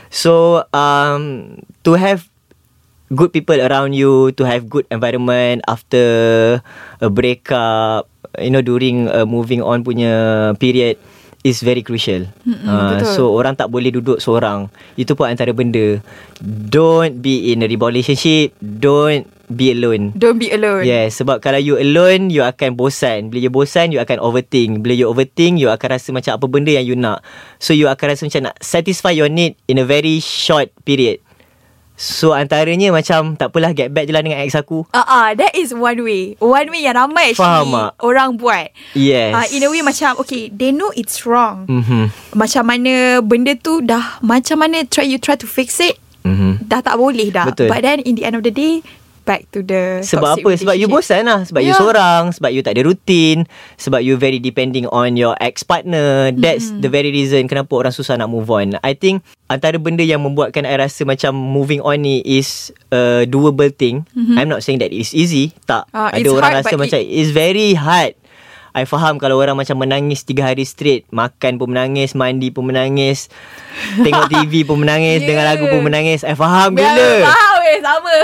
So 0.08 0.62
um 0.70 1.56
to 1.82 1.98
have 1.98 2.28
good 3.10 3.32
people 3.32 3.58
around 3.58 3.96
you, 3.96 4.30
to 4.36 4.44
have 4.44 4.68
good 4.70 4.84
environment 4.92 5.64
after 5.64 6.04
a 7.00 7.08
breakup, 7.08 8.06
you 8.36 8.52
know 8.52 8.60
during 8.60 9.08
a 9.08 9.24
moving 9.24 9.64
on 9.64 9.80
punya 9.80 10.52
period 10.60 11.00
is 11.46 11.62
very 11.62 11.86
crucial. 11.86 12.26
Uh, 12.42 12.98
betul. 12.98 13.14
so 13.14 13.22
orang 13.30 13.54
tak 13.54 13.70
boleh 13.70 13.94
duduk 13.94 14.18
seorang. 14.18 14.66
Itu 14.98 15.14
pun 15.14 15.30
antara 15.30 15.54
benda. 15.54 16.02
Don't 16.42 17.22
be 17.22 17.54
in 17.54 17.62
a 17.62 17.70
relationship. 17.70 18.50
Don't 18.58 19.30
be 19.46 19.70
alone. 19.70 20.10
Don't 20.18 20.42
be 20.42 20.50
alone. 20.50 20.82
Yes, 20.82 21.22
sebab 21.22 21.38
kalau 21.38 21.62
you 21.62 21.78
alone, 21.78 22.34
you 22.34 22.42
akan 22.42 22.74
bosan. 22.74 23.30
Bila 23.30 23.46
you 23.46 23.52
bosan, 23.54 23.94
you 23.94 24.02
akan 24.02 24.18
overthink. 24.18 24.82
Bila 24.82 24.94
you 24.98 25.06
overthink, 25.06 25.62
you 25.62 25.70
akan 25.70 25.88
rasa 25.94 26.10
macam 26.10 26.34
apa 26.34 26.46
benda 26.50 26.74
yang 26.74 26.86
you 26.86 26.98
nak. 26.98 27.22
So, 27.62 27.70
you 27.72 27.86
akan 27.86 28.06
rasa 28.10 28.26
macam 28.26 28.50
nak 28.50 28.58
satisfy 28.58 29.14
your 29.14 29.30
need 29.30 29.54
in 29.70 29.78
a 29.78 29.86
very 29.86 30.18
short 30.18 30.74
period. 30.82 31.22
So, 31.96 32.36
antaranya 32.36 32.92
macam, 32.92 33.40
tak 33.40 33.50
apalah, 33.50 33.72
get 33.72 33.88
back 33.88 34.04
je 34.04 34.12
lah 34.12 34.20
dengan 34.20 34.44
ex 34.44 34.52
aku. 34.52 34.84
Ah, 34.92 35.00
uh 35.02 35.28
that 35.32 35.56
is 35.56 35.72
one 35.72 36.04
way. 36.04 36.36
One 36.36 36.68
way 36.68 36.84
yang 36.84 36.96
ramai 36.96 37.32
Faham 37.32 37.72
actually 37.72 37.72
tak? 37.72 37.90
orang 38.04 38.28
buat. 38.36 38.68
Yes. 38.92 39.32
Ah, 39.32 39.46
in 39.48 39.64
a 39.64 39.68
way 39.72 39.80
macam 39.80 40.20
okay, 40.20 40.52
they 40.52 40.76
know 40.76 40.92
it's 40.92 41.24
wrong. 41.24 41.64
Mm-hmm. 41.64 42.36
Macam 42.36 42.62
mana 42.68 43.24
benda 43.24 43.56
tu 43.56 43.80
dah 43.80 44.20
macam 44.20 44.60
mana 44.60 44.84
try 44.84 45.08
you 45.08 45.16
try 45.16 45.34
to 45.34 45.48
fix 45.48 45.80
it 45.80 45.96
Mm-hmm. 46.26 46.66
dah 46.66 46.82
tak 46.82 46.98
boleh 46.98 47.30
dah. 47.30 47.46
Betul. 47.46 47.70
But 47.70 47.86
then 47.86 48.02
in 48.02 48.18
the 48.18 48.26
end 48.26 48.34
of 48.34 48.42
the 48.42 48.50
day 48.50 48.82
back 49.26 49.50
to 49.50 49.60
the 49.60 50.00
Sebab 50.00 50.38
apa? 50.38 50.50
Sebab 50.54 50.72
you 50.72 50.86
bosan 50.86 51.26
lah. 51.26 51.42
Sebab 51.42 51.60
you 51.60 51.74
Yeah. 51.74 51.80
seorang. 51.82 52.30
Sebab 52.30 52.48
you 52.48 52.62
tak 52.62 52.78
ada 52.78 52.86
rutin. 52.86 53.44
Sebab 53.74 54.00
you 54.00 54.14
very 54.14 54.38
depending 54.38 54.86
on 54.88 55.18
your 55.18 55.34
ex-partner. 55.36 56.30
That's 56.30 56.70
Mm-hmm. 56.70 56.80
the 56.80 56.88
very 56.88 57.10
reason 57.10 57.44
kenapa 57.44 57.74
orang 57.74 57.90
susah 57.90 58.14
nak 58.14 58.30
move 58.30 58.46
on. 58.46 58.78
I 58.80 58.94
think 58.94 59.20
antara 59.46 59.76
benda 59.76 60.00
yang 60.00 60.22
membuatkan 60.22 60.62
I 60.62 60.78
rasa 60.78 61.02
macam 61.02 61.34
moving 61.34 61.82
on 61.82 62.00
ni 62.00 62.22
is 62.22 62.70
a 62.88 63.26
doable 63.26 63.68
thing. 63.68 64.06
I'm 64.14 64.46
not 64.46 64.62
saying 64.62 64.78
that 64.78 64.94
it's 64.94 65.10
easy. 65.10 65.50
Tak. 65.66 65.90
Ah, 65.90 66.08
ada 66.08 66.28
orang 66.30 66.54
hard, 66.54 66.62
rasa 66.62 66.74
macam 66.78 66.98
it's 66.98 67.30
very 67.30 67.74
hard. 67.74 68.14
I 68.72 68.84
faham 68.84 69.16
kalau 69.16 69.40
orang 69.40 69.56
macam 69.56 69.80
menangis 69.80 70.20
tiga 70.20 70.52
hari 70.52 70.68
straight. 70.68 71.08
Makan 71.08 71.56
pun 71.56 71.72
menangis. 71.72 72.12
Mandi 72.12 72.52
pun 72.52 72.68
menangis. 72.68 73.32
Tengok 73.96 74.28
TV 74.28 74.68
pun 74.68 74.76
menangis. 74.76 75.24
Yeah. 75.24 75.26
Dengar 75.32 75.44
lagu 75.48 75.64
pun 75.66 75.80
menangis. 75.80 76.20
I 76.20 76.36
faham 76.36 76.76
gila. 76.76 77.24
Faham 77.24 77.58
eh 77.64 77.78
sama. 77.80 78.14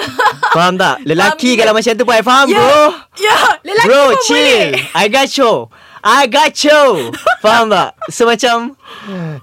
Faham 0.53 0.75
tak? 0.77 1.01
Lelaki 1.03 1.51
Faham 1.51 1.59
kalau 1.59 1.73
macam 1.73 1.93
tu 1.93 2.05
pun 2.05 2.15
I 2.15 2.23
faham 2.23 2.47
Ya. 2.47 2.57
bro. 2.57 2.83
Ya, 3.17 3.39
lelaki 3.63 3.87
Bro, 3.87 4.03
pun 4.03 4.17
chill. 4.23 4.69
boleh. 4.71 4.93
I 4.93 5.05
got 5.09 5.29
you. 5.33 5.53
I 6.03 6.27
got 6.27 6.55
you. 6.59 6.83
Faham 7.45 7.71
tak? 7.71 7.95
So 8.11 8.27
macam 8.27 8.75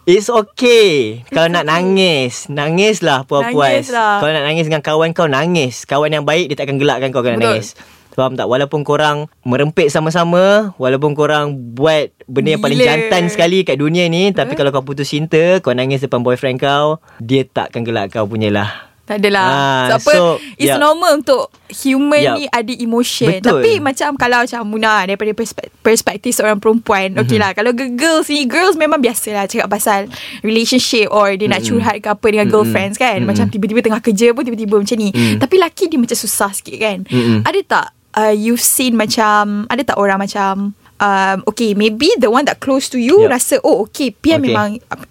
It's 0.03 0.27
okay 0.27 1.23
Kalau 1.27 1.47
nak 1.47 1.63
nangis 1.63 2.47
Nangis 2.47 2.99
lah 2.99 3.23
puas-puas 3.23 3.79
Nangis 3.79 3.91
lah. 3.91 4.19
Kalau 4.19 4.31
nak 4.31 4.43
nangis 4.43 4.67
dengan 4.67 4.79
kawan 4.79 5.11
kau 5.11 5.23
Nangis 5.25 5.83
Kawan 5.83 6.11
yang 6.11 6.23
baik 6.23 6.47
Dia 6.47 6.57
takkan 6.57 6.75
gelakkan 6.75 7.09
kau 7.09 7.23
Kalau 7.23 7.35
nak 7.35 7.55
nangis 7.55 7.79
Faham 8.11 8.35
tak? 8.35 8.43
Walaupun 8.45 8.83
korang 8.83 9.31
merempit 9.41 9.87
sama-sama 9.87 10.75
Walaupun 10.75 11.11
korang 11.13 11.55
buat 11.73 12.11
Benda 12.23 12.51
yang 12.51 12.61
paling 12.61 12.75
Gila. 12.77 12.87
jantan 12.89 13.23
sekali 13.27 13.63
Kat 13.63 13.79
dunia 13.79 14.03
ni 14.05 14.31
Tapi 14.31 14.51
kalau 14.53 14.71
kau 14.71 14.83
putus 14.83 15.07
cinta 15.07 15.59
Kau 15.59 15.71
nangis 15.71 16.03
depan 16.03 16.19
boyfriend 16.19 16.59
kau 16.59 16.99
Dia 17.17 17.43
takkan 17.45 17.83
gelak 17.83 18.11
kau 18.11 18.27
punya 18.27 18.47
lah 18.49 18.88
Tak 19.09 19.25
adalah. 19.25 19.49
Ah, 19.49 19.85
so, 19.89 19.93
apa, 19.97 20.13
so, 20.13 20.25
it's 20.53 20.69
yup. 20.69 20.77
normal 20.77 21.17
untuk 21.17 21.49
human 21.73 22.21
Yup. 22.21 22.35
ni 22.37 22.43
ada 22.45 22.73
emotion. 22.77 23.41
Betul. 23.41 23.57
Tapi 23.57 23.71
macam 23.81 24.13
kalau 24.13 24.45
macam 24.45 24.61
Muna 24.69 25.09
daripada 25.09 25.33
perspek- 25.33 25.73
perspektif 25.81 26.37
seorang 26.37 26.61
perempuan, 26.61 27.17
mm-hmm. 27.17 27.25
okay 27.25 27.37
lah. 27.41 27.57
Kalau 27.57 27.73
girls 27.73 28.29
ni, 28.29 28.45
girls 28.45 28.77
memang 28.77 29.01
biasa 29.01 29.33
lah 29.33 29.45
cakap 29.49 29.65
pasal 29.65 30.05
relationship 30.45 31.09
or 31.09 31.33
dia 31.33 31.49
nak 31.49 31.65
curhat 31.65 31.97
ke 31.97 32.05
apa 32.05 32.27
dengan 32.29 32.45
girlfriends 32.53 33.01
kan. 33.01 33.25
Macam 33.25 33.49
tiba-tiba 33.49 33.81
tengah 33.81 34.01
kerja 34.05 34.29
pun 34.37 34.45
tiba-tiba 34.45 34.77
macam 34.77 34.97
ni. 35.01 35.09
Tapi 35.41 35.55
laki 35.57 35.89
dia 35.89 35.97
macam 35.97 36.13
susah 36.13 36.53
sikit 36.53 36.77
kan. 36.77 37.01
Mm-mm. 37.09 37.41
Ada 37.41 37.59
tak 37.65 37.85
uh, 38.13 38.33
you've 38.33 38.61
seen 38.61 38.93
macam, 38.93 39.65
ada 39.69 39.81
tak 39.81 39.97
orang 39.97 40.21
macam, 40.21 40.77
um, 40.99 41.43
okay 41.43 41.73
maybe 41.73 42.07
the 42.19 42.27
one 42.27 42.43
that 42.43 42.59
close 42.59 42.87
to 42.87 42.99
you 42.99 43.25
Yup. 43.25 43.31
rasa 43.33 43.57
oh 43.63 43.87
okay 43.87 44.11
Pian 44.11 44.39
Okay. 44.39 44.51
memang 44.51 44.69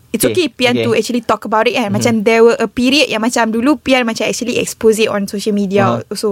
it's 0.09 0.25
Okay. 0.25 0.33
okay, 0.33 0.47
Pian 0.49 0.73
Okay. 0.73 0.85
to 0.85 0.97
actually 0.97 1.21
talk 1.21 1.45
about 1.45 1.69
it 1.69 1.77
kan. 1.77 1.93
Macam 1.93 2.25
there 2.25 2.41
were 2.41 2.57
a 2.57 2.65
period 2.65 3.13
yang 3.13 3.21
macam 3.21 3.53
dulu 3.53 3.77
Pian 3.77 4.09
macam 4.09 4.25
actually 4.25 4.57
expose 4.57 4.97
it 4.97 5.13
on 5.13 5.29
social 5.29 5.53
media. 5.53 6.01
Uh-huh. 6.01 6.17
So 6.17 6.29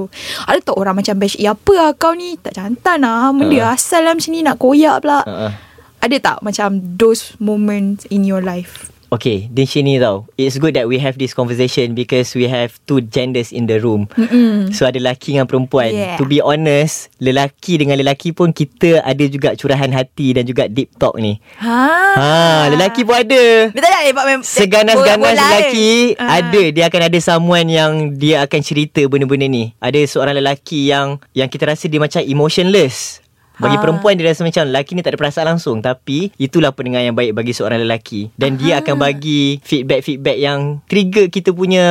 ada 0.48 0.64
tak 0.64 0.76
orang 0.76 0.96
macam 0.96 1.20
bash, 1.20 1.36
"Eh 1.36 1.44
apa 1.44 1.72
lah 1.76 1.92
kau 1.92 2.16
ni 2.16 2.40
tak 2.40 2.56
jantan 2.56 3.04
lah. 3.04 3.28
Benda 3.36 3.52
Uh-huh. 3.52 3.76
asal 3.76 4.08
lah 4.08 4.16
macam 4.16 4.32
ni 4.32 4.40
nak 4.40 4.56
koyak 4.56 5.04
pula." 5.04 5.20
uh-uh. 5.22 5.52
Ada 6.00 6.16
tak 6.20 6.38
macam 6.40 6.80
those 6.96 7.36
moments 7.36 8.04
in 8.08 8.24
your 8.24 8.40
life? 8.40 8.92
Okay, 9.06 9.46
di 9.46 9.62
sini 9.64 10.02
tau. 10.02 10.26
It's 10.34 10.58
good 10.58 10.74
that 10.74 10.90
we 10.90 10.98
have 10.98 11.14
this 11.14 11.30
conversation 11.30 11.94
because 11.94 12.34
we 12.34 12.50
have 12.50 12.74
two 12.84 12.98
genders 13.00 13.54
in 13.54 13.70
the 13.70 13.78
room. 13.78 14.10
Mm-mm. 14.12 14.74
So 14.74 14.82
ada 14.82 14.98
lelaki 14.98 15.32
dengan 15.32 15.46
perempuan. 15.46 15.94
Yeah. 15.94 16.18
To 16.18 16.26
be 16.26 16.42
honest, 16.42 17.14
lelaki 17.16 17.78
dengan 17.78 17.96
lelaki 17.96 18.34
pun 18.34 18.50
kita 18.50 19.06
ada 19.06 19.24
juga 19.24 19.54
curahan 19.54 19.94
hati 19.94 20.34
dan 20.34 20.42
juga 20.42 20.66
deep 20.66 20.90
talk 20.98 21.14
ni. 21.16 21.38
Ha. 21.62 21.78
Ha, 22.18 22.28
lelaki 22.68 23.06
pun 23.06 23.14
ada. 23.14 23.42
Betul 23.70 23.86
tak 23.86 24.02
lepak 24.04 24.24
mem- 24.26 24.42
Seganas-ganas 24.42 25.22
bola- 25.22 25.30
bola 25.30 25.38
lelaki 25.38 25.90
ke? 26.12 26.26
ada 26.26 26.62
dia 26.74 26.84
akan 26.90 27.02
ada 27.06 27.18
someone 27.22 27.66
yang 27.70 27.90
dia 28.10 28.42
akan 28.42 28.60
cerita 28.60 29.06
benda-benda 29.06 29.46
ni. 29.46 29.70
Ada 29.78 30.02
seorang 30.02 30.34
lelaki 30.34 30.90
yang 30.90 31.22
yang 31.30 31.46
kita 31.46 31.70
rasa 31.70 31.86
dia 31.86 32.02
macam 32.02 32.26
emotionless. 32.26 33.22
Bagi 33.56 33.76
Ha. 33.76 33.82
perempuan 33.82 34.14
dia 34.14 34.26
rasa 34.26 34.42
macam 34.42 34.64
lelaki 34.64 34.92
ni 34.92 35.00
tak 35.00 35.12
ada 35.12 35.18
perasaan 35.18 35.46
langsung 35.48 35.80
tapi 35.80 36.28
itulah 36.36 36.70
pendengar 36.70 37.00
yang 37.00 37.12
baik 37.12 37.32
bagi 37.32 37.50
seorang 37.50 37.80
lelaki 37.80 38.28
dan 38.34 38.54
dia 38.54 38.78
akan 38.78 38.96
bagi 38.96 39.58
feedback-feedback 39.60 40.36
yang 40.36 40.60
trigger 40.84 41.26
kita 41.26 41.50
punya 41.50 41.84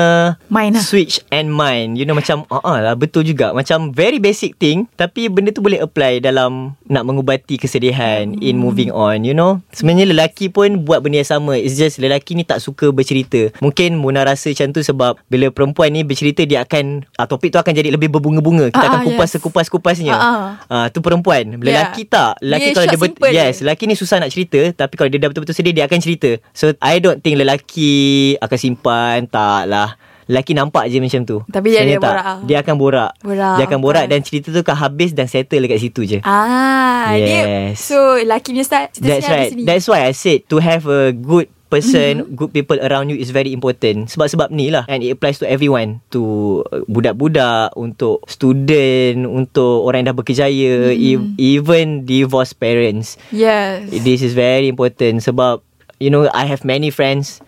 Mind 0.47 0.73
lah. 0.73 0.83
switch 0.83 1.21
and 1.29 1.49
mind. 1.49 1.95
You 1.95 2.03
know 2.03 2.13
macam 2.13 2.45
ah 2.47 2.61
uh 2.61 2.77
lah 2.79 2.93
betul 2.93 3.21
juga. 3.21 3.49
Macam 3.51 3.89
very 3.89 4.17
basic 4.17 4.55
thing 4.55 4.85
tapi 4.93 5.25
benda 5.25 5.49
tu 5.49 5.59
boleh 5.59 5.79
apply 5.79 6.19
dalam 6.19 6.77
nak 6.85 7.01
mengubati 7.01 7.57
kesedihan 7.57 8.29
in 8.37 8.55
moving 8.55 8.89
on, 8.89 9.21
you 9.21 9.33
know. 9.33 9.57
Sebenarnya 9.71 10.05
lelaki 10.07 10.47
pun 10.47 10.81
buat 10.81 11.01
benda 11.01 11.19
yang 11.19 11.31
sama. 11.31 11.55
It's 11.55 11.73
just 11.73 11.97
lelaki 11.97 12.33
ni 12.33 12.43
tak 12.43 12.59
suka 12.59 12.89
bercerita. 12.89 13.49
Mungkin 13.59 13.97
Muna 13.97 14.21
rasa 14.21 14.51
macam 14.51 14.69
tu 14.69 14.81
sebab 14.81 15.17
bila 15.25 15.49
perempuan 15.49 15.89
ni 15.89 16.03
bercerita 16.03 16.43
dia 16.43 16.61
akan 16.61 17.09
ah, 17.15 17.25
topik 17.25 17.49
tu 17.49 17.57
akan 17.57 17.73
jadi 17.73 17.89
lebih 17.89 18.07
berbunga-bunga. 18.07 18.69
Kita 18.69 18.77
Ah, 18.79 18.89
akan 18.91 18.99
ah, 19.01 19.05
kupas 19.07 19.25
yes. 19.25 19.33
sekupas-kupasnya. 19.35 20.13
Ah, 20.13 20.61
Ah 20.67 20.85
tu 20.87 21.01
perempuan. 21.01 21.54
Lelaki 21.57 22.03
tak. 22.03 22.33
Lelaki 22.39 22.61
Dia 22.61 22.73
kalau 22.73 22.85
dia 22.85 22.91
short, 22.91 23.01
bet- 23.01 23.09
simple 23.13 23.29
yes, 23.31 23.55
lelaki 23.61 23.83
ni 23.85 23.95
susah 23.95 24.17
nak 24.17 24.29
cerita 24.29 24.59
tapi 24.75 24.93
kalau 24.93 25.07
dia 25.07 25.17
dah 25.17 25.29
betul-betul 25.29 25.53
sedih 25.53 25.71
dia 25.71 25.85
akan 25.85 25.99
cerita. 25.99 26.35
So 26.51 26.75
I 26.79 26.97
don't 26.97 27.19
think 27.19 27.37
lelaki 27.37 27.93
akan 28.37 28.57
simpan 28.57 29.25
tak 29.25 29.65
lah. 29.65 29.95
Lelaki 30.25 30.51
nampak 30.51 30.89
je 30.89 30.97
macam 30.97 31.21
tu. 31.21 31.37
Tapi 31.45 31.69
dia 31.69 31.79
Sebenarnya 31.79 31.95
ada 31.95 32.09
borak 32.09 32.25
ah. 32.25 32.37
Dia 32.41 32.57
akan 32.59 32.75
borak. 32.75 33.11
Borak, 33.21 33.55
Dia 33.55 33.63
akan 33.63 33.79
borak 33.79 34.05
dan 34.07 34.19
cerita 34.19 34.47
tu 34.49 34.57
akan 34.59 34.73
habis 34.75 35.13
dan 35.13 35.25
settle 35.25 35.61
dekat 35.61 35.77
situ 35.79 36.01
je. 36.03 36.17
Ah, 36.19 37.13
dia 37.13 37.69
Yes. 37.69 37.77
so 37.79 37.97
lelaki 38.17 38.49
punya 38.49 38.65
style 38.65 38.89
cerita 38.89 39.05
That's 39.07 39.29
right. 39.29 39.49
sini. 39.53 39.63
That's 39.63 39.85
why 39.85 40.01
I 40.01 40.11
said 40.11 40.49
to 40.49 40.57
have 40.57 40.83
a 40.83 41.13
good 41.13 41.45
person, 41.75 42.23
mm-hmm. 42.23 42.39
good 42.39 42.55
people 42.55 42.79
around 42.79 43.11
you 43.11 43.19
is 43.19 43.35
very 43.35 43.51
important. 43.51 44.07
Sebab-sebab 44.07 44.55
ni 44.55 44.71
lah. 44.71 44.87
And 44.87 45.03
it 45.03 45.19
applies 45.19 45.43
to 45.43 45.45
everyone. 45.51 45.99
To 46.15 46.63
uh, 46.71 46.87
budak-budak, 46.87 47.75
untuk 47.75 48.23
student, 48.31 49.27
untuk 49.27 49.83
orang 49.83 50.07
yang 50.07 50.15
dah 50.15 50.17
berkejaya, 50.17 50.95
mm. 50.95 51.35
even 51.35 52.07
divorced 52.07 52.55
parents. 52.55 53.19
yes. 53.35 53.91
This 53.91 54.23
is 54.23 54.31
very 54.31 54.71
important 54.71 55.19
sebab 55.25 55.59
you 55.99 56.13
know 56.13 56.29
I 56.31 56.45
have 56.47 56.63
many 56.63 56.93
friends 56.93 57.41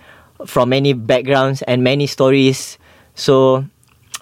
from 0.43 0.75
many 0.75 0.91
backgrounds 0.91 1.63
and 1.69 1.85
many 1.85 2.09
stories. 2.09 2.75
So 3.15 3.63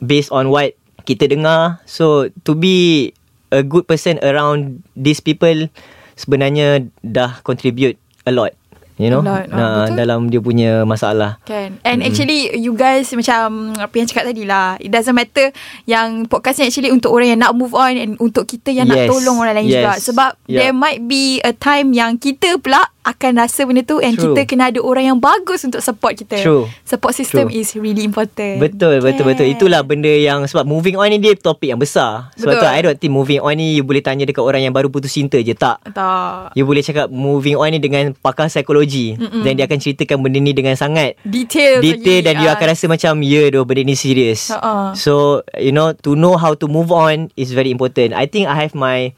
based 0.03 0.29
on 0.29 0.53
what 0.53 0.77
kita 1.09 1.31
dengar, 1.31 1.81
so 1.89 2.29
to 2.45 2.51
be 2.53 3.11
a 3.49 3.63
good 3.63 3.87
person 3.87 4.19
around 4.21 4.83
these 4.99 5.23
people 5.23 5.71
sebenarnya 6.15 6.91
dah 7.03 7.39
contribute 7.43 7.95
a 8.27 8.31
lot. 8.31 8.55
You 8.95 9.11
know, 9.11 9.19
lot, 9.19 9.51
nah, 9.51 9.91
betul. 9.91 9.95
dalam 9.99 10.19
dia 10.31 10.39
punya 10.39 10.87
masalah. 10.87 11.35
Kan 11.43 11.83
And 11.83 11.99
mm-hmm. 11.99 12.07
actually 12.07 12.39
You 12.55 12.79
guys 12.79 13.11
macam 13.11 13.75
Apa 13.75 13.91
yang 13.99 14.07
cakap 14.07 14.31
tadi 14.31 14.47
lah 14.47 14.79
It 14.79 14.87
doesn't 14.87 15.11
matter 15.11 15.51
Yang 15.83 16.31
podcast 16.31 16.63
ni 16.63 16.71
actually 16.71 16.95
Untuk 16.95 17.11
orang 17.11 17.35
yang 17.35 17.43
nak 17.43 17.51
move 17.59 17.75
on 17.75 17.91
And 17.91 18.15
untuk 18.23 18.47
kita 18.47 18.71
yang 18.71 18.87
Yes. 18.87 18.95
nak 18.95 19.11
tolong 19.11 19.37
orang 19.43 19.55
lain 19.59 19.67
Yes. 19.67 19.75
juga 19.83 19.93
Sebab 19.99 20.31
Yeah. 20.47 20.71
There 20.71 20.75
might 20.77 21.03
be 21.11 21.43
a 21.43 21.51
time 21.51 21.91
Yang 21.91 22.31
kita 22.31 22.55
pula 22.63 22.94
Akan 23.05 23.37
rasa 23.37 23.61
benda 23.63 23.85
tu 23.85 24.01
And 24.01 24.17
True. 24.17 24.33
kita 24.33 24.41
kena 24.43 24.73
ada 24.73 24.81
orang 24.81 25.05
yang 25.05 25.19
bagus 25.21 25.61
Untuk 25.61 25.77
support 25.79 26.17
kita 26.17 26.41
True. 26.41 26.65
Support 26.83 27.13
system 27.13 27.45
True. 27.47 27.59
is 27.61 27.77
really 27.77 28.01
important 28.01 28.57
Betul, 28.57 28.97
betul, 28.99 29.23
betul. 29.23 29.45
Kan? 29.45 29.53
Itulah 29.53 29.81
benda 29.85 30.09
yang 30.09 30.43
sebab 30.43 30.65
moving 30.65 30.97
on 30.97 31.05
ni 31.07 31.21
dia 31.21 31.37
topik 31.37 31.69
yang 31.69 31.77
besar. 31.77 32.33
Sebab 32.33 32.57
Betul. 32.57 32.65
tu 32.65 32.67
I 32.67 32.79
don't 32.81 32.97
think 32.97 33.13
moving 33.13 33.39
on 33.39 33.53
ni 33.53 33.77
you 33.77 33.85
boleh 33.85 34.01
tanya 34.01 34.25
dekat 34.25 34.41
orang 34.41 34.61
yang 34.61 34.73
baru 34.73 34.89
putus 34.89 35.13
cinta 35.13 35.37
je 35.37 35.53
tak. 35.53 35.77
Tak 35.93 36.57
You 36.57 36.65
boleh 36.65 36.81
cakap 36.81 37.07
moving 37.07 37.53
on 37.53 37.69
ni 37.69 37.77
dengan 37.77 38.17
pakar 38.17 38.49
psikologi 38.49 39.13
Mm-mm. 39.15 39.45
dan 39.45 39.53
dia 39.53 39.69
akan 39.69 39.77
ceritakan 39.77 40.17
benda 40.19 40.41
ni 40.41 40.51
dengan 40.51 40.73
sangat 40.73 41.13
Detail 41.21 41.85
detail 41.85 42.21
lagi. 42.21 42.25
dan 42.25 42.33
you 42.41 42.49
akan 42.49 42.65
rasa 42.73 42.85
macam 42.89 43.13
ya 43.21 43.29
yeah, 43.29 43.45
doh 43.53 43.63
benda 43.63 43.85
ni 43.85 43.93
serius. 43.93 44.49
Ha-ha. 44.49 44.97
So 44.97 45.45
you 45.55 45.69
know 45.69 45.93
to 45.93 46.17
know 46.17 46.35
how 46.35 46.57
to 46.57 46.65
move 46.65 46.89
on 46.89 47.29
is 47.35 47.53
very 47.53 47.69
important. 47.69 48.17
I 48.17 48.25
think 48.25 48.49
I 48.49 48.57
have 48.57 48.73
my 48.73 49.13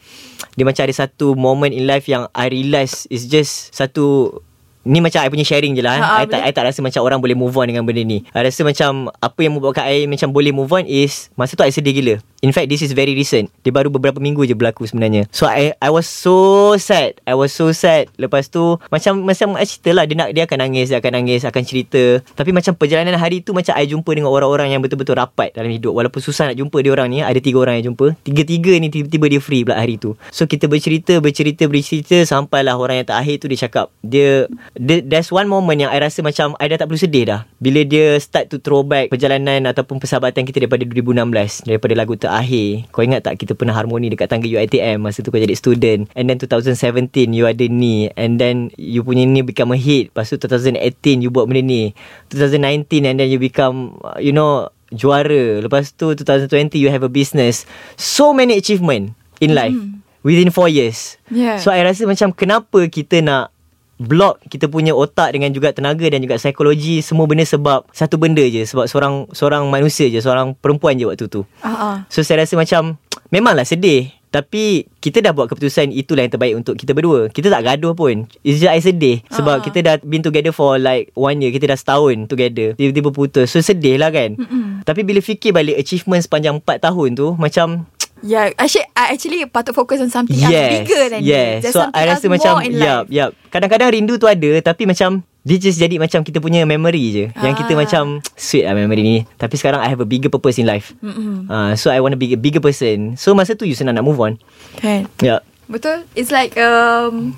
dia 0.57 0.65
macam 0.65 0.89
ada 0.89 0.95
satu 1.05 1.37
moment 1.37 1.69
in 1.69 1.85
life 1.85 2.09
yang 2.09 2.25
I 2.33 2.49
realise 2.49 3.05
is 3.13 3.29
just 3.29 3.69
satu 3.77 4.41
Ni 4.87 5.03
macam 5.03 5.19
I 5.19 5.27
punya 5.27 5.43
sharing 5.43 5.75
je 5.75 5.83
lah. 5.83 5.99
Ha, 5.99 6.07
I, 6.23 6.25
tak, 6.31 6.39
I 6.47 6.51
tak 6.55 6.63
rasa 6.63 6.79
macam 6.79 7.03
orang 7.03 7.19
boleh 7.19 7.35
move 7.35 7.51
on 7.59 7.67
dengan 7.67 7.83
benda 7.83 7.99
ni. 8.07 8.23
I 8.31 8.47
rasa 8.47 8.63
macam 8.63 9.11
apa 9.19 9.39
yang 9.43 9.59
membuatkan 9.59 9.83
I 9.83 10.07
macam 10.07 10.31
boleh 10.31 10.55
move 10.55 10.71
on 10.71 10.87
is 10.87 11.27
masa 11.35 11.59
tu 11.59 11.67
I 11.67 11.75
sedih 11.75 11.91
gila. 11.91 12.15
In 12.39 12.53
fact, 12.53 12.69
this 12.69 12.85
is 12.85 12.93
very 12.93 13.17
recent. 13.17 13.49
Dia 13.65 13.73
baru 13.73 13.89
beberapa 13.89 14.21
minggu 14.21 14.45
je 14.47 14.53
berlaku 14.53 14.87
sebenarnya. 14.87 15.27
So 15.35 15.49
I 15.49 15.75
I 15.83 15.91
was 15.91 16.07
so 16.07 16.71
sad. 16.79 17.19
I 17.27 17.35
was 17.35 17.51
so 17.51 17.73
sad. 17.75 18.07
Lepas 18.15 18.47
tu 18.47 18.79
macam 18.87 19.25
macam 19.27 19.59
I 19.59 19.65
cerita 19.67 19.91
lah 19.91 20.07
dia 20.07 20.15
nak 20.15 20.29
dia 20.31 20.47
akan 20.47 20.57
nangis, 20.63 20.93
dia 20.93 21.03
akan 21.03 21.11
nangis, 21.19 21.43
akan 21.43 21.63
cerita. 21.67 22.23
Tapi 22.37 22.55
macam 22.55 22.77
perjalanan 22.77 23.19
hari 23.19 23.43
tu 23.43 23.51
macam 23.51 23.75
I 23.75 23.89
jumpa 23.89 24.07
dengan 24.15 24.31
orang-orang 24.31 24.71
yang 24.71 24.79
betul-betul 24.79 25.19
rapat 25.19 25.51
dalam 25.51 25.67
hidup. 25.73 25.91
Walaupun 25.97 26.21
susah 26.23 26.53
nak 26.53 26.57
jumpa 26.61 26.77
dia 26.79 26.93
orang 26.95 27.09
ni, 27.11 27.19
ada 27.25 27.41
tiga 27.41 27.57
orang 27.59 27.81
yang 27.81 27.91
jumpa. 27.91 28.15
Tiga-tiga 28.23 28.71
ni 28.77 28.87
tiba-tiba 28.93 29.25
dia 29.27 29.41
free 29.41 29.65
pula 29.65 29.81
hari 29.81 29.97
tu. 29.97 30.13
So 30.29 30.45
kita 30.45 30.69
bercerita, 30.69 31.17
bercerita, 31.17 31.65
bercerita 31.65 32.21
sampailah 32.21 32.77
orang 32.77 33.01
yang 33.01 33.07
terakhir 33.09 33.35
tu 33.41 33.49
dia 33.49 33.65
cakap 33.65 33.89
dia 34.05 34.45
there's 34.79 35.33
one 35.33 35.49
moment 35.49 35.81
yang 35.81 35.89
I 35.89 35.97
rasa 35.97 36.21
macam 36.21 36.53
I 36.61 36.69
dah 36.69 36.77
tak 36.77 36.87
perlu 36.87 37.01
sedih 37.01 37.25
dah. 37.25 37.49
Bila 37.57 37.81
dia 37.83 38.15
start 38.21 38.53
to 38.53 38.61
throwback 38.61 39.09
perjalanan 39.09 39.65
ataupun 39.65 39.97
persahabatan 39.97 40.45
kita 40.45 40.63
daripada 40.63 40.85
2016 40.85 41.65
daripada 41.65 41.93
lagu 41.97 42.13
terakhir. 42.15 42.85
Kau 42.93 43.01
ingat 43.01 43.25
tak 43.25 43.41
kita 43.41 43.57
pernah 43.57 43.73
harmoni 43.73 44.13
dekat 44.13 44.29
tangga 44.29 44.45
UiTM 44.45 45.01
masa 45.01 45.25
tu 45.25 45.33
kau 45.33 45.41
jadi 45.41 45.57
student 45.57 46.05
and 46.13 46.29
then 46.29 46.37
2017 46.37 47.33
you 47.33 47.49
ada 47.49 47.65
ni 47.65 48.07
and 48.13 48.37
then 48.37 48.69
you 48.77 49.01
punya 49.01 49.25
ni 49.25 49.41
become 49.41 49.73
a 49.73 49.79
hit. 49.79 50.13
Lepas 50.13 50.29
tu 50.29 50.37
2018 50.37 51.25
you 51.25 51.33
buat 51.33 51.49
benda 51.49 51.65
ni. 51.65 51.97
2019 52.29 53.09
and 53.09 53.17
then 53.17 53.27
you 53.27 53.41
become 53.41 53.97
you 54.21 54.31
know 54.31 54.69
juara. 54.93 55.59
Lepas 55.59 55.97
tu 55.97 56.13
2020 56.13 56.77
you 56.77 56.93
have 56.93 57.01
a 57.01 57.11
business. 57.11 57.65
So 57.97 58.31
many 58.31 58.55
achievement 58.55 59.17
in 59.41 59.57
life 59.57 59.75
within 60.21 60.53
4 60.53 60.69
years. 60.69 61.17
Yeah. 61.33 61.57
So 61.57 61.73
I 61.73 61.81
rasa 61.81 62.05
macam 62.05 62.31
kenapa 62.31 62.85
kita 62.87 63.25
nak 63.25 63.56
block 63.97 64.41
kita 64.47 64.69
punya 64.69 64.93
otak 64.93 65.33
dengan 65.33 65.49
juga 65.49 65.73
tenaga 65.73 66.05
dan 66.05 66.21
juga 66.21 66.37
psikologi 66.37 67.01
semua 67.01 67.25
benda 67.25 67.43
sebab 67.43 67.85
satu 67.89 68.21
benda 68.21 68.45
je 68.45 68.63
sebab 68.63 68.85
seorang 68.85 69.25
seorang 69.33 69.65
manusia 69.67 70.05
je 70.07 70.21
seorang 70.21 70.53
perempuan 70.53 70.97
je 70.97 71.05
waktu 71.09 71.25
tu. 71.27 71.43
Ah. 71.65 72.05
So 72.07 72.21
saya 72.21 72.45
rasa 72.45 72.53
macam 72.57 73.01
memanglah 73.33 73.65
sedih 73.65 74.13
tapi 74.27 74.85
kita 74.99 75.23
dah 75.23 75.31
buat 75.31 75.47
keputusan 75.47 75.89
itulah 75.95 76.21
yang 76.21 76.33
terbaik 76.35 76.53
untuk 76.59 76.75
kita 76.75 76.91
berdua. 76.91 77.31
Kita 77.31 77.47
tak 77.47 77.63
gaduh 77.63 77.95
pun. 77.95 78.27
It's 78.43 78.59
just 78.59 78.69
I 78.69 78.83
sedih 78.83 79.23
sebab 79.31 79.59
Ah. 79.59 79.63
kita 79.63 79.79
dah 79.81 79.95
been 80.03 80.21
together 80.21 80.51
for 80.53 80.75
like 80.77 81.09
one 81.15 81.39
year. 81.39 81.49
Kita 81.49 81.65
dah 81.73 81.79
setahun 81.79 82.27
together. 82.27 82.75
Tiba-tiba 82.75 83.09
putus. 83.15 83.49
So 83.49 83.63
sedih 83.63 83.97
lah 83.97 84.11
kan. 84.11 84.35
Mm-mm. 84.35 84.83
Tapi 84.83 85.01
bila 85.07 85.23
fikir 85.23 85.55
balik 85.55 85.79
achievement 85.79 86.21
sepanjang 86.21 86.59
4 86.59 86.85
tahun 86.85 87.09
tu 87.15 87.33
macam 87.39 87.87
Yeah, 88.19 88.49
actually, 88.57 88.89
I 88.97 89.13
actually 89.13 89.45
patut 89.45 89.77
fokus 89.77 90.01
on 90.01 90.09
something 90.09 90.33
yes, 90.33 90.49
else 90.49 90.69
bigger 90.73 91.03
than 91.07 91.21
yes. 91.21 91.37
this. 91.61 91.61
There's 91.61 91.75
So 91.75 91.81
something 91.85 92.01
I 92.01 92.09
rasa 92.09 92.25
more 92.25 92.33
macam 92.33 92.53
life. 92.65 93.05
yup 93.07 93.31
Kadang-kadang 93.47 93.89
rindu 93.93 94.17
tu 94.17 94.25
ada 94.25 94.49
Tapi 94.63 94.89
macam 94.89 95.21
Dia 95.41 95.57
just 95.57 95.77
jadi 95.77 95.95
macam 95.95 96.25
Kita 96.25 96.41
punya 96.41 96.65
memory 96.65 97.03
je 97.13 97.25
Yang 97.37 97.55
kita 97.61 97.73
Ah. 97.73 97.79
macam 97.79 98.03
Sweet 98.35 98.65
lah 98.65 98.73
memory 98.73 99.01
ni 99.01 99.17
Tapi 99.35 99.53
sekarang 99.55 99.79
I 99.79 99.87
have 99.87 100.01
a 100.01 100.09
bigger 100.09 100.27
purpose 100.27 100.57
in 100.57 100.65
life 100.65 100.97
Mm-mm. 100.99 101.45
uh, 101.45 101.77
So 101.77 101.87
I 101.87 102.01
want 102.01 102.11
to 102.11 102.19
be 102.19 102.33
a 102.33 102.39
bigger 102.39 102.59
person 102.59 103.15
So 103.15 103.31
masa 103.31 103.53
tu 103.53 103.63
you 103.63 103.77
senang 103.77 103.93
nak 103.93 104.03
move 104.03 104.17
on 104.17 104.41
Kan? 104.75 105.05
Yup 105.21 105.45
Betul. 105.67 106.07
It's 106.15 106.31
like 106.31 106.55
um, 106.57 107.35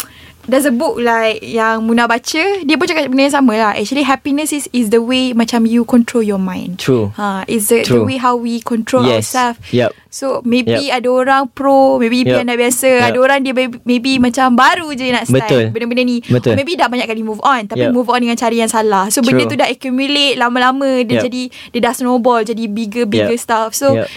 there's 0.48 0.66
a 0.66 0.74
book 0.74 1.02
like 1.02 1.42
yang 1.44 1.84
Muna 1.84 2.06
baca. 2.08 2.44
Dia 2.64 2.76
pun 2.78 2.86
cakap 2.86 3.10
benda 3.10 3.28
yang 3.28 3.36
sama 3.36 3.54
lah. 3.58 3.72
Actually 3.76 4.06
happiness 4.06 4.54
is 4.54 4.70
is 4.72 4.94
the 4.94 5.02
way 5.02 5.34
macam 5.34 5.66
you 5.66 5.84
control 5.84 6.22
your 6.22 6.40
mind. 6.40 6.78
True 6.80 7.12
Ha, 7.18 7.44
is 7.50 7.68
the, 7.74 7.82
the 7.82 7.98
True. 7.98 8.06
way 8.06 8.22
how 8.22 8.38
we 8.38 8.62
control 8.62 9.04
Yes 9.04 9.34
ourselves. 9.34 9.60
Yup 9.74 9.92
So 10.10 10.42
maybe 10.42 10.90
ada 10.90 11.06
orang 11.06 11.54
pro, 11.54 12.02
maybe 12.02 12.26
dia 12.26 12.42
nak 12.42 12.58
biasa, 12.58 12.90
Yup. 12.90 13.08
ada 13.14 13.18
orang 13.22 13.40
dia 13.46 13.54
maybe, 13.54 13.78
maybe 13.86 14.18
macam 14.18 14.58
baru 14.58 14.90
je 14.98 15.06
nak 15.14 15.30
start 15.30 15.46
Betul. 15.46 15.64
benda-benda 15.70 16.02
ni. 16.02 16.18
Betul. 16.26 16.50
Or 16.50 16.56
maybe 16.58 16.74
dah 16.74 16.90
banyak 16.90 17.06
kali 17.06 17.22
move 17.22 17.38
on 17.46 17.70
tapi 17.70 17.86
Yup. 17.86 17.94
move 17.94 18.10
on 18.10 18.18
dengan 18.18 18.34
cara 18.34 18.50
yang 18.58 18.72
salah. 18.74 19.14
So 19.14 19.22
benda 19.22 19.46
True. 19.46 19.54
tu 19.54 19.56
dah 19.62 19.70
accumulate 19.70 20.42
lama-lama 20.42 21.06
dia 21.06 21.22
Yup. 21.22 21.24
jadi 21.30 21.44
dia 21.78 21.80
dah 21.86 21.94
snowball 21.94 22.42
jadi 22.42 22.66
bigger 22.66 23.06
bigger 23.06 23.38
Yup. 23.38 23.46
stuff. 23.46 23.70
So 23.78 24.02
Yup. 24.02 24.10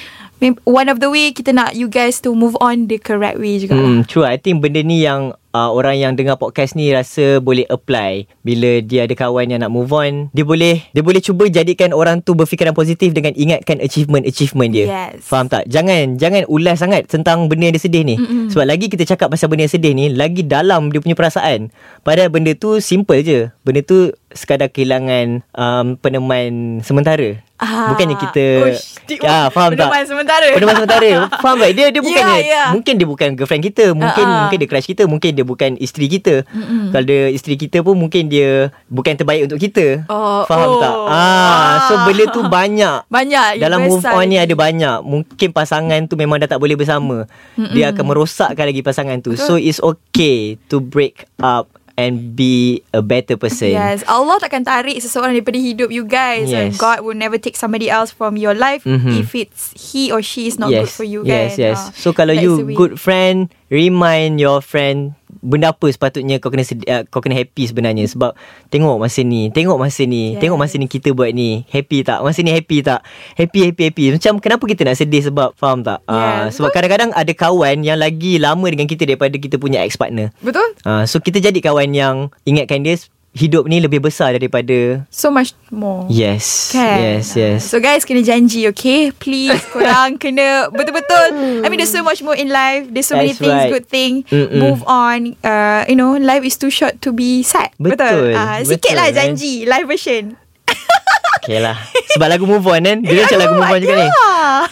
One 0.67 0.91
of 0.91 0.99
the 0.99 1.07
way 1.07 1.31
kita 1.31 1.55
nak 1.55 1.79
you 1.79 1.87
guys 1.87 2.19
to 2.19 2.35
move 2.35 2.59
on 2.59 2.91
the 2.91 2.99
correct 2.99 3.39
way 3.39 3.63
juga. 3.63 3.79
lah. 3.79 3.87
Hmm, 3.87 4.01
true. 4.03 4.27
I 4.27 4.37
think 4.37 4.59
benda 4.59 4.83
ni 4.83 5.07
yang 5.07 5.39
uh, 5.55 5.71
orang 5.71 6.01
yang 6.01 6.13
dengar 6.19 6.41
podcast 6.41 6.75
ni 6.75 6.91
rasa 6.91 7.39
boleh 7.39 7.69
apply 7.71 8.27
bila 8.43 8.83
dia 8.83 9.07
ada 9.07 9.15
kawan 9.15 9.53
yang 9.53 9.61
nak 9.63 9.71
move 9.71 9.93
on. 9.95 10.33
Dia 10.35 10.43
boleh 10.43 10.83
dia 10.91 11.03
boleh 11.05 11.23
cuba 11.23 11.47
jadikan 11.47 11.95
orang 11.95 12.25
tu 12.25 12.35
berfikiran 12.35 12.75
positif 12.75 13.15
dengan 13.15 13.37
ingatkan 13.39 13.79
achievement-achievement 13.79 14.71
dia. 14.75 14.87
Yes. 14.89 15.23
Faham 15.23 15.47
tak? 15.47 15.69
Jangan 15.71 16.19
jangan 16.19 16.43
ulas 16.51 16.83
sangat 16.83 17.07
tentang 17.07 17.47
benda 17.47 17.71
yang 17.71 17.77
dia 17.77 17.85
sedih 17.85 18.03
ni. 18.03 18.17
Mm-mm. 18.19 18.51
Sebab 18.51 18.67
lagi 18.67 18.91
kita 18.91 19.07
cakap 19.07 19.31
pasal 19.31 19.47
benda 19.47 19.69
yang 19.69 19.75
sedih 19.75 19.93
ni, 19.95 20.11
lagi 20.11 20.43
dalam 20.43 20.91
dia 20.91 20.99
punya 20.99 21.15
perasaan. 21.15 21.71
Padahal 22.03 22.33
benda 22.33 22.57
tu 22.57 22.83
simple 22.83 23.23
je. 23.23 23.53
Benda 23.63 23.85
tu 23.85 24.11
sekadar 24.33 24.73
kehilangan 24.73 25.45
um, 25.55 25.87
peneman 26.01 26.81
sementara. 26.83 27.39
Ah. 27.63 27.95
Bukannya 27.95 28.19
kita 28.19 28.47
Uish, 28.67 28.99
ya, 29.07 29.47
faham 29.49 29.79
tak? 29.79 29.87
sementara. 30.03 30.51
Peneman 30.51 30.75
sementara. 30.83 31.11
faham 31.45 31.57
tak? 31.57 31.71
Dia 31.73 31.87
dia 31.89 32.03
bukannya 32.03 32.35
Ya, 32.35 32.43
ya. 32.43 32.65
mungkin 32.75 32.95
dia 32.99 33.07
bukan 33.07 33.29
girlfriend 33.33 33.63
kita, 33.63 33.95
mungkin 33.95 34.25
Ah, 34.25 34.35
ah. 34.35 34.41
mungkin 34.43 34.59
dia 34.59 34.69
crush 34.69 34.89
kita, 34.91 35.03
mungkin 35.07 35.31
dia 35.31 35.47
bukan 35.47 35.71
isteri 35.79 36.11
kita. 36.11 36.43
Mm-mm. 36.51 36.91
Kalau 36.91 37.05
dia 37.07 37.31
isteri 37.31 37.55
kita 37.55 37.79
pun 37.81 37.95
mungkin 37.95 38.27
dia 38.27 38.75
bukan 38.91 39.15
terbaik 39.15 39.47
untuk 39.47 39.63
kita. 39.63 40.03
Oh, 40.11 40.43
faham 40.43 40.69
oh. 40.69 40.81
tak? 40.83 40.95
Ah, 41.07 41.87
so 41.87 41.95
Ah. 41.95 42.03
benda 42.03 42.25
tu 42.29 42.43
banyak. 42.59 43.07
Banyak 43.07 43.47
Dalam 43.57 43.87
move 43.87 44.03
on 44.03 44.27
ni 44.27 44.37
ada 44.37 44.53
banyak. 44.53 44.99
Mungkin 45.01 45.49
pasangan 45.55 46.03
tu 46.05 46.19
memang 46.19 46.43
dah 46.43 46.51
tak 46.51 46.59
boleh 46.59 46.75
bersama. 46.75 47.31
Mm-mm. 47.55 47.71
Dia 47.71 47.95
akan 47.95 48.05
merosakkan 48.05 48.67
lagi 48.67 48.83
pasangan 48.83 49.23
tu. 49.23 49.39
So 49.39 49.55
it's 49.55 49.79
okay 49.79 50.59
to 50.67 50.83
break 50.83 51.31
up 51.39 51.71
and 51.95 52.33
be 52.33 52.81
a 52.91 53.01
better 53.01 53.37
person. 53.37 53.73
Yes, 53.73 54.01
Allah 54.07 54.41
takkan 54.41 54.65
tarik 54.65 54.97
seseorang 54.97 55.37
daripada 55.37 55.57
hidup 55.57 55.93
you 55.93 56.05
guys. 56.05 56.49
And 56.49 56.73
Yes. 56.73 56.81
God 56.81 57.05
will 57.05 57.15
never 57.15 57.37
take 57.37 57.55
somebody 57.55 57.87
else 57.87 58.11
from 58.11 58.35
your 58.35 58.53
life 58.53 58.83
Mhm. 58.83 59.21
if 59.21 59.33
it's 59.33 59.71
he 59.75 60.09
or 60.09 60.21
she 60.21 60.49
is 60.49 60.57
not 60.57 60.73
yes. 60.73 60.89
good 60.89 60.93
for 60.93 61.07
you 61.07 61.21
Yes, 61.23 61.55
kan. 61.55 61.73
yes. 61.73 61.79
Ah, 61.79 61.93
So 61.95 62.13
kalau 62.13 62.33
you 62.33 62.65
good 62.73 62.97
friend, 62.97 63.53
remind 63.69 64.41
your 64.41 64.61
friend 64.61 65.17
benda 65.41 65.73
apa 65.73 65.89
sepatutnya 65.89 66.37
kau 66.37 66.53
kena 66.53 66.61
sedi- 66.61 66.85
uh, 66.85 67.09
kau 67.09 67.25
kena 67.25 67.33
happy 67.33 67.65
sebenarnya 67.65 68.05
sebab 68.05 68.37
tengok 68.69 69.01
masa 69.01 69.25
ni, 69.25 69.49
tengok 69.49 69.81
masa 69.81 70.05
ni, 70.05 70.37
Yes. 70.37 70.41
tengok 70.45 70.59
masa 70.59 70.75
ni 70.77 70.87
kita 70.87 71.17
buat 71.17 71.33
ni. 71.33 71.65
Happy 71.67 72.05
tak? 72.05 72.21
Masa 72.21 72.41
ni 72.41 72.53
happy 72.53 72.85
tak? 72.85 73.01
Happy 73.33 73.59
happy 73.65 73.83
happy. 73.89 74.05
Macam 74.13 74.33
kenapa 74.39 74.65
kita 74.69 74.83
nak 74.85 74.97
sedih 74.97 75.23
sebab 75.23 75.57
faham 75.57 75.81
tak? 75.81 76.05
Ah, 76.05 76.15
Yeah, 76.15 76.43
sebab 76.53 76.71
kadang-kadang 76.71 77.11
ada 77.13 77.33
kawan 77.33 77.81
yang 77.81 77.97
lagi 77.97 78.37
lama 78.37 78.67
dengan 78.69 78.85
kita 78.85 79.09
daripada 79.09 79.33
kita 79.35 79.57
punya 79.57 79.81
ex 79.81 79.97
partner. 79.97 80.35
Betul? 80.39 80.77
Ah, 80.85 81.05
so 81.05 81.19
kita 81.19 81.39
jadi 81.39 81.57
kawan 81.59 81.91
yang 81.91 82.17
ingatkan 82.43 82.83
dia 82.83 83.01
hidup 83.33 83.65
ni 83.65 83.81
lebih 83.81 83.99
besar 83.99 84.31
daripada 84.31 85.09
So 85.09 85.29
much 85.29 85.57
more. 85.69 86.05
yes. 86.07 86.69
Kan? 86.71 87.01
Yes, 87.01 87.33
yes. 87.33 87.65
So 87.65 87.79
guys 87.79 88.05
kena 88.05 88.21
janji 88.21 88.69
okay 88.69 89.09
Please 89.11 89.57
korang 89.69 90.17
kena 90.17 90.67
Betul-betul 90.77 91.33
I 91.61 91.67
mean 91.67 91.81
there's 91.81 91.89
so 91.91 92.01
much 92.01 92.21
more 92.21 92.37
in 92.37 92.49
life 92.49 92.87
There's 92.87 93.09
so 93.09 93.17
many 93.17 93.33
That's 93.33 93.41
things 93.41 93.57
right. 93.59 93.73
Good 93.73 93.89
thing 93.89 94.13
Mm-mm. 94.29 94.53
Move 94.55 94.85
on 94.85 95.33
uh, 95.41 95.89
You 95.89 95.97
know 95.97 96.15
Life 96.15 96.45
is 96.45 96.57
too 96.57 96.69
short 96.69 97.01
to 97.01 97.11
be 97.11 97.41
sad 97.41 97.73
Betul, 97.77 98.37
uh, 98.37 98.61
Sikit 98.63 98.93
betul, 98.93 98.95
lah 98.95 99.09
man. 99.09 99.17
janji 99.17 99.65
Live 99.65 99.89
version 99.89 100.37
Okay 101.41 101.57
lah 101.57 101.81
Sebab 102.13 102.29
lagu 102.29 102.45
move 102.45 102.69
on 102.69 102.85
kan 102.85 103.01
Dia 103.01 103.25
macam 103.25 103.39
lagu 103.43 103.55
move 103.57 103.73
on 103.73 103.81
juga 103.81 103.95
ni. 103.97 104.09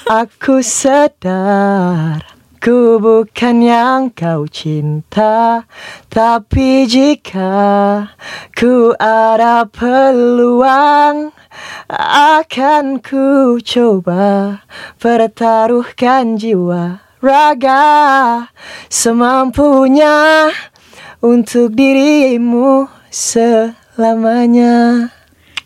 Aku 0.07 0.55
sedar 0.61 2.21
Ku 2.61 3.01
bukan 3.01 3.65
yang 3.65 4.13
kau 4.13 4.45
cinta 4.45 5.65
Tapi 6.13 6.85
jika 6.85 8.05
Ku 8.53 8.93
ada 9.01 9.65
peluang 9.65 11.33
Akan 12.37 13.01
ku 13.01 13.57
coba 13.65 14.61
Pertaruhkan 15.01 16.37
jiwa 16.37 17.01
Raga 17.25 18.53
Semampunya 18.93 20.53
Untuk 21.25 21.73
dirimu 21.73 22.93
Selamanya 23.09 25.09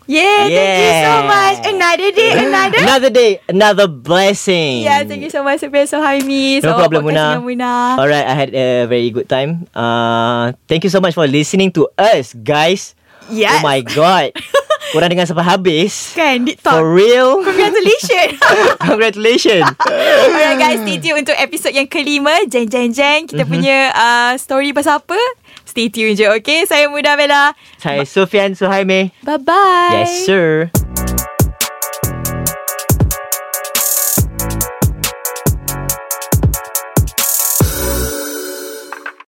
Yeah 0.05 0.45
Thank 0.45 0.77
you 0.77 0.91
so 0.93 1.11
Yeah. 1.11 1.25
much 1.25 1.57
Another 1.65 2.09
day 2.11 2.29
Another 2.37 2.77
Another 2.77 3.09
day 3.09 3.31
Another 3.49 3.87
blessing 3.89 4.85
Yeah 4.85 5.01
thank 5.01 5.25
you 5.25 5.33
so 5.33 5.41
much 5.41 5.65
Sebenarnya 5.65 5.97
Haimi 5.97 6.61
No 6.61 6.77
problem 6.77 7.09
Muna. 7.09 7.41
Muna 7.41 7.97
Alright, 7.97 8.21
I 8.23 8.35
had 8.35 8.51
a 8.53 8.85
very 8.85 9.09
good 9.09 9.25
time. 9.25 9.65
Uh, 9.73 10.53
thank 10.69 10.85
you 10.85 10.93
so 10.93 11.01
much 11.01 11.13
for 11.13 11.25
listening 11.25 11.73
to 11.73 11.89
us, 11.97 12.37
guys. 12.37 12.93
Yes 13.27 13.57
Oh 13.57 13.65
my 13.65 13.81
god. 13.81 14.29
Korang 14.93 15.09
dengar 15.09 15.25
sampai 15.25 15.41
habis. 15.41 16.13
Kan 16.13 16.45
Deep 16.45 16.61
For 16.61 16.77
Talk 16.77 16.85
real. 16.85 17.41
Congratulations 17.41 18.37
Congratulations. 18.93 19.65
Alright 19.81 20.57
guys 20.61 20.85
Stay 20.85 21.01
tune 21.01 21.17
untuk 21.17 21.33
episod 21.33 21.73
yang 21.73 21.89
kelima 21.89 22.45
Jeng 22.45 22.69
jeng 22.69 22.93
jeng 22.93 23.25
Kita 23.25 23.43
Mhm. 23.43 23.49
punya 23.49 23.77
uh, 23.89 24.31
Story 24.37 24.69
pasal 24.69 25.01
apa 25.01 25.17
Stay 25.65 25.89
tune 25.89 26.15
je 26.15 26.29
okay 26.29 26.65
Saya 26.65 26.87
Muda 26.89 27.17
Bella 27.17 27.53
Saya 27.77 28.05
Sofian 28.05 28.53
Suhaimi. 28.55 29.11
Bye 29.23 29.37
bye 29.41 29.89
Yes, 30.05 30.25
sir. 30.25 30.69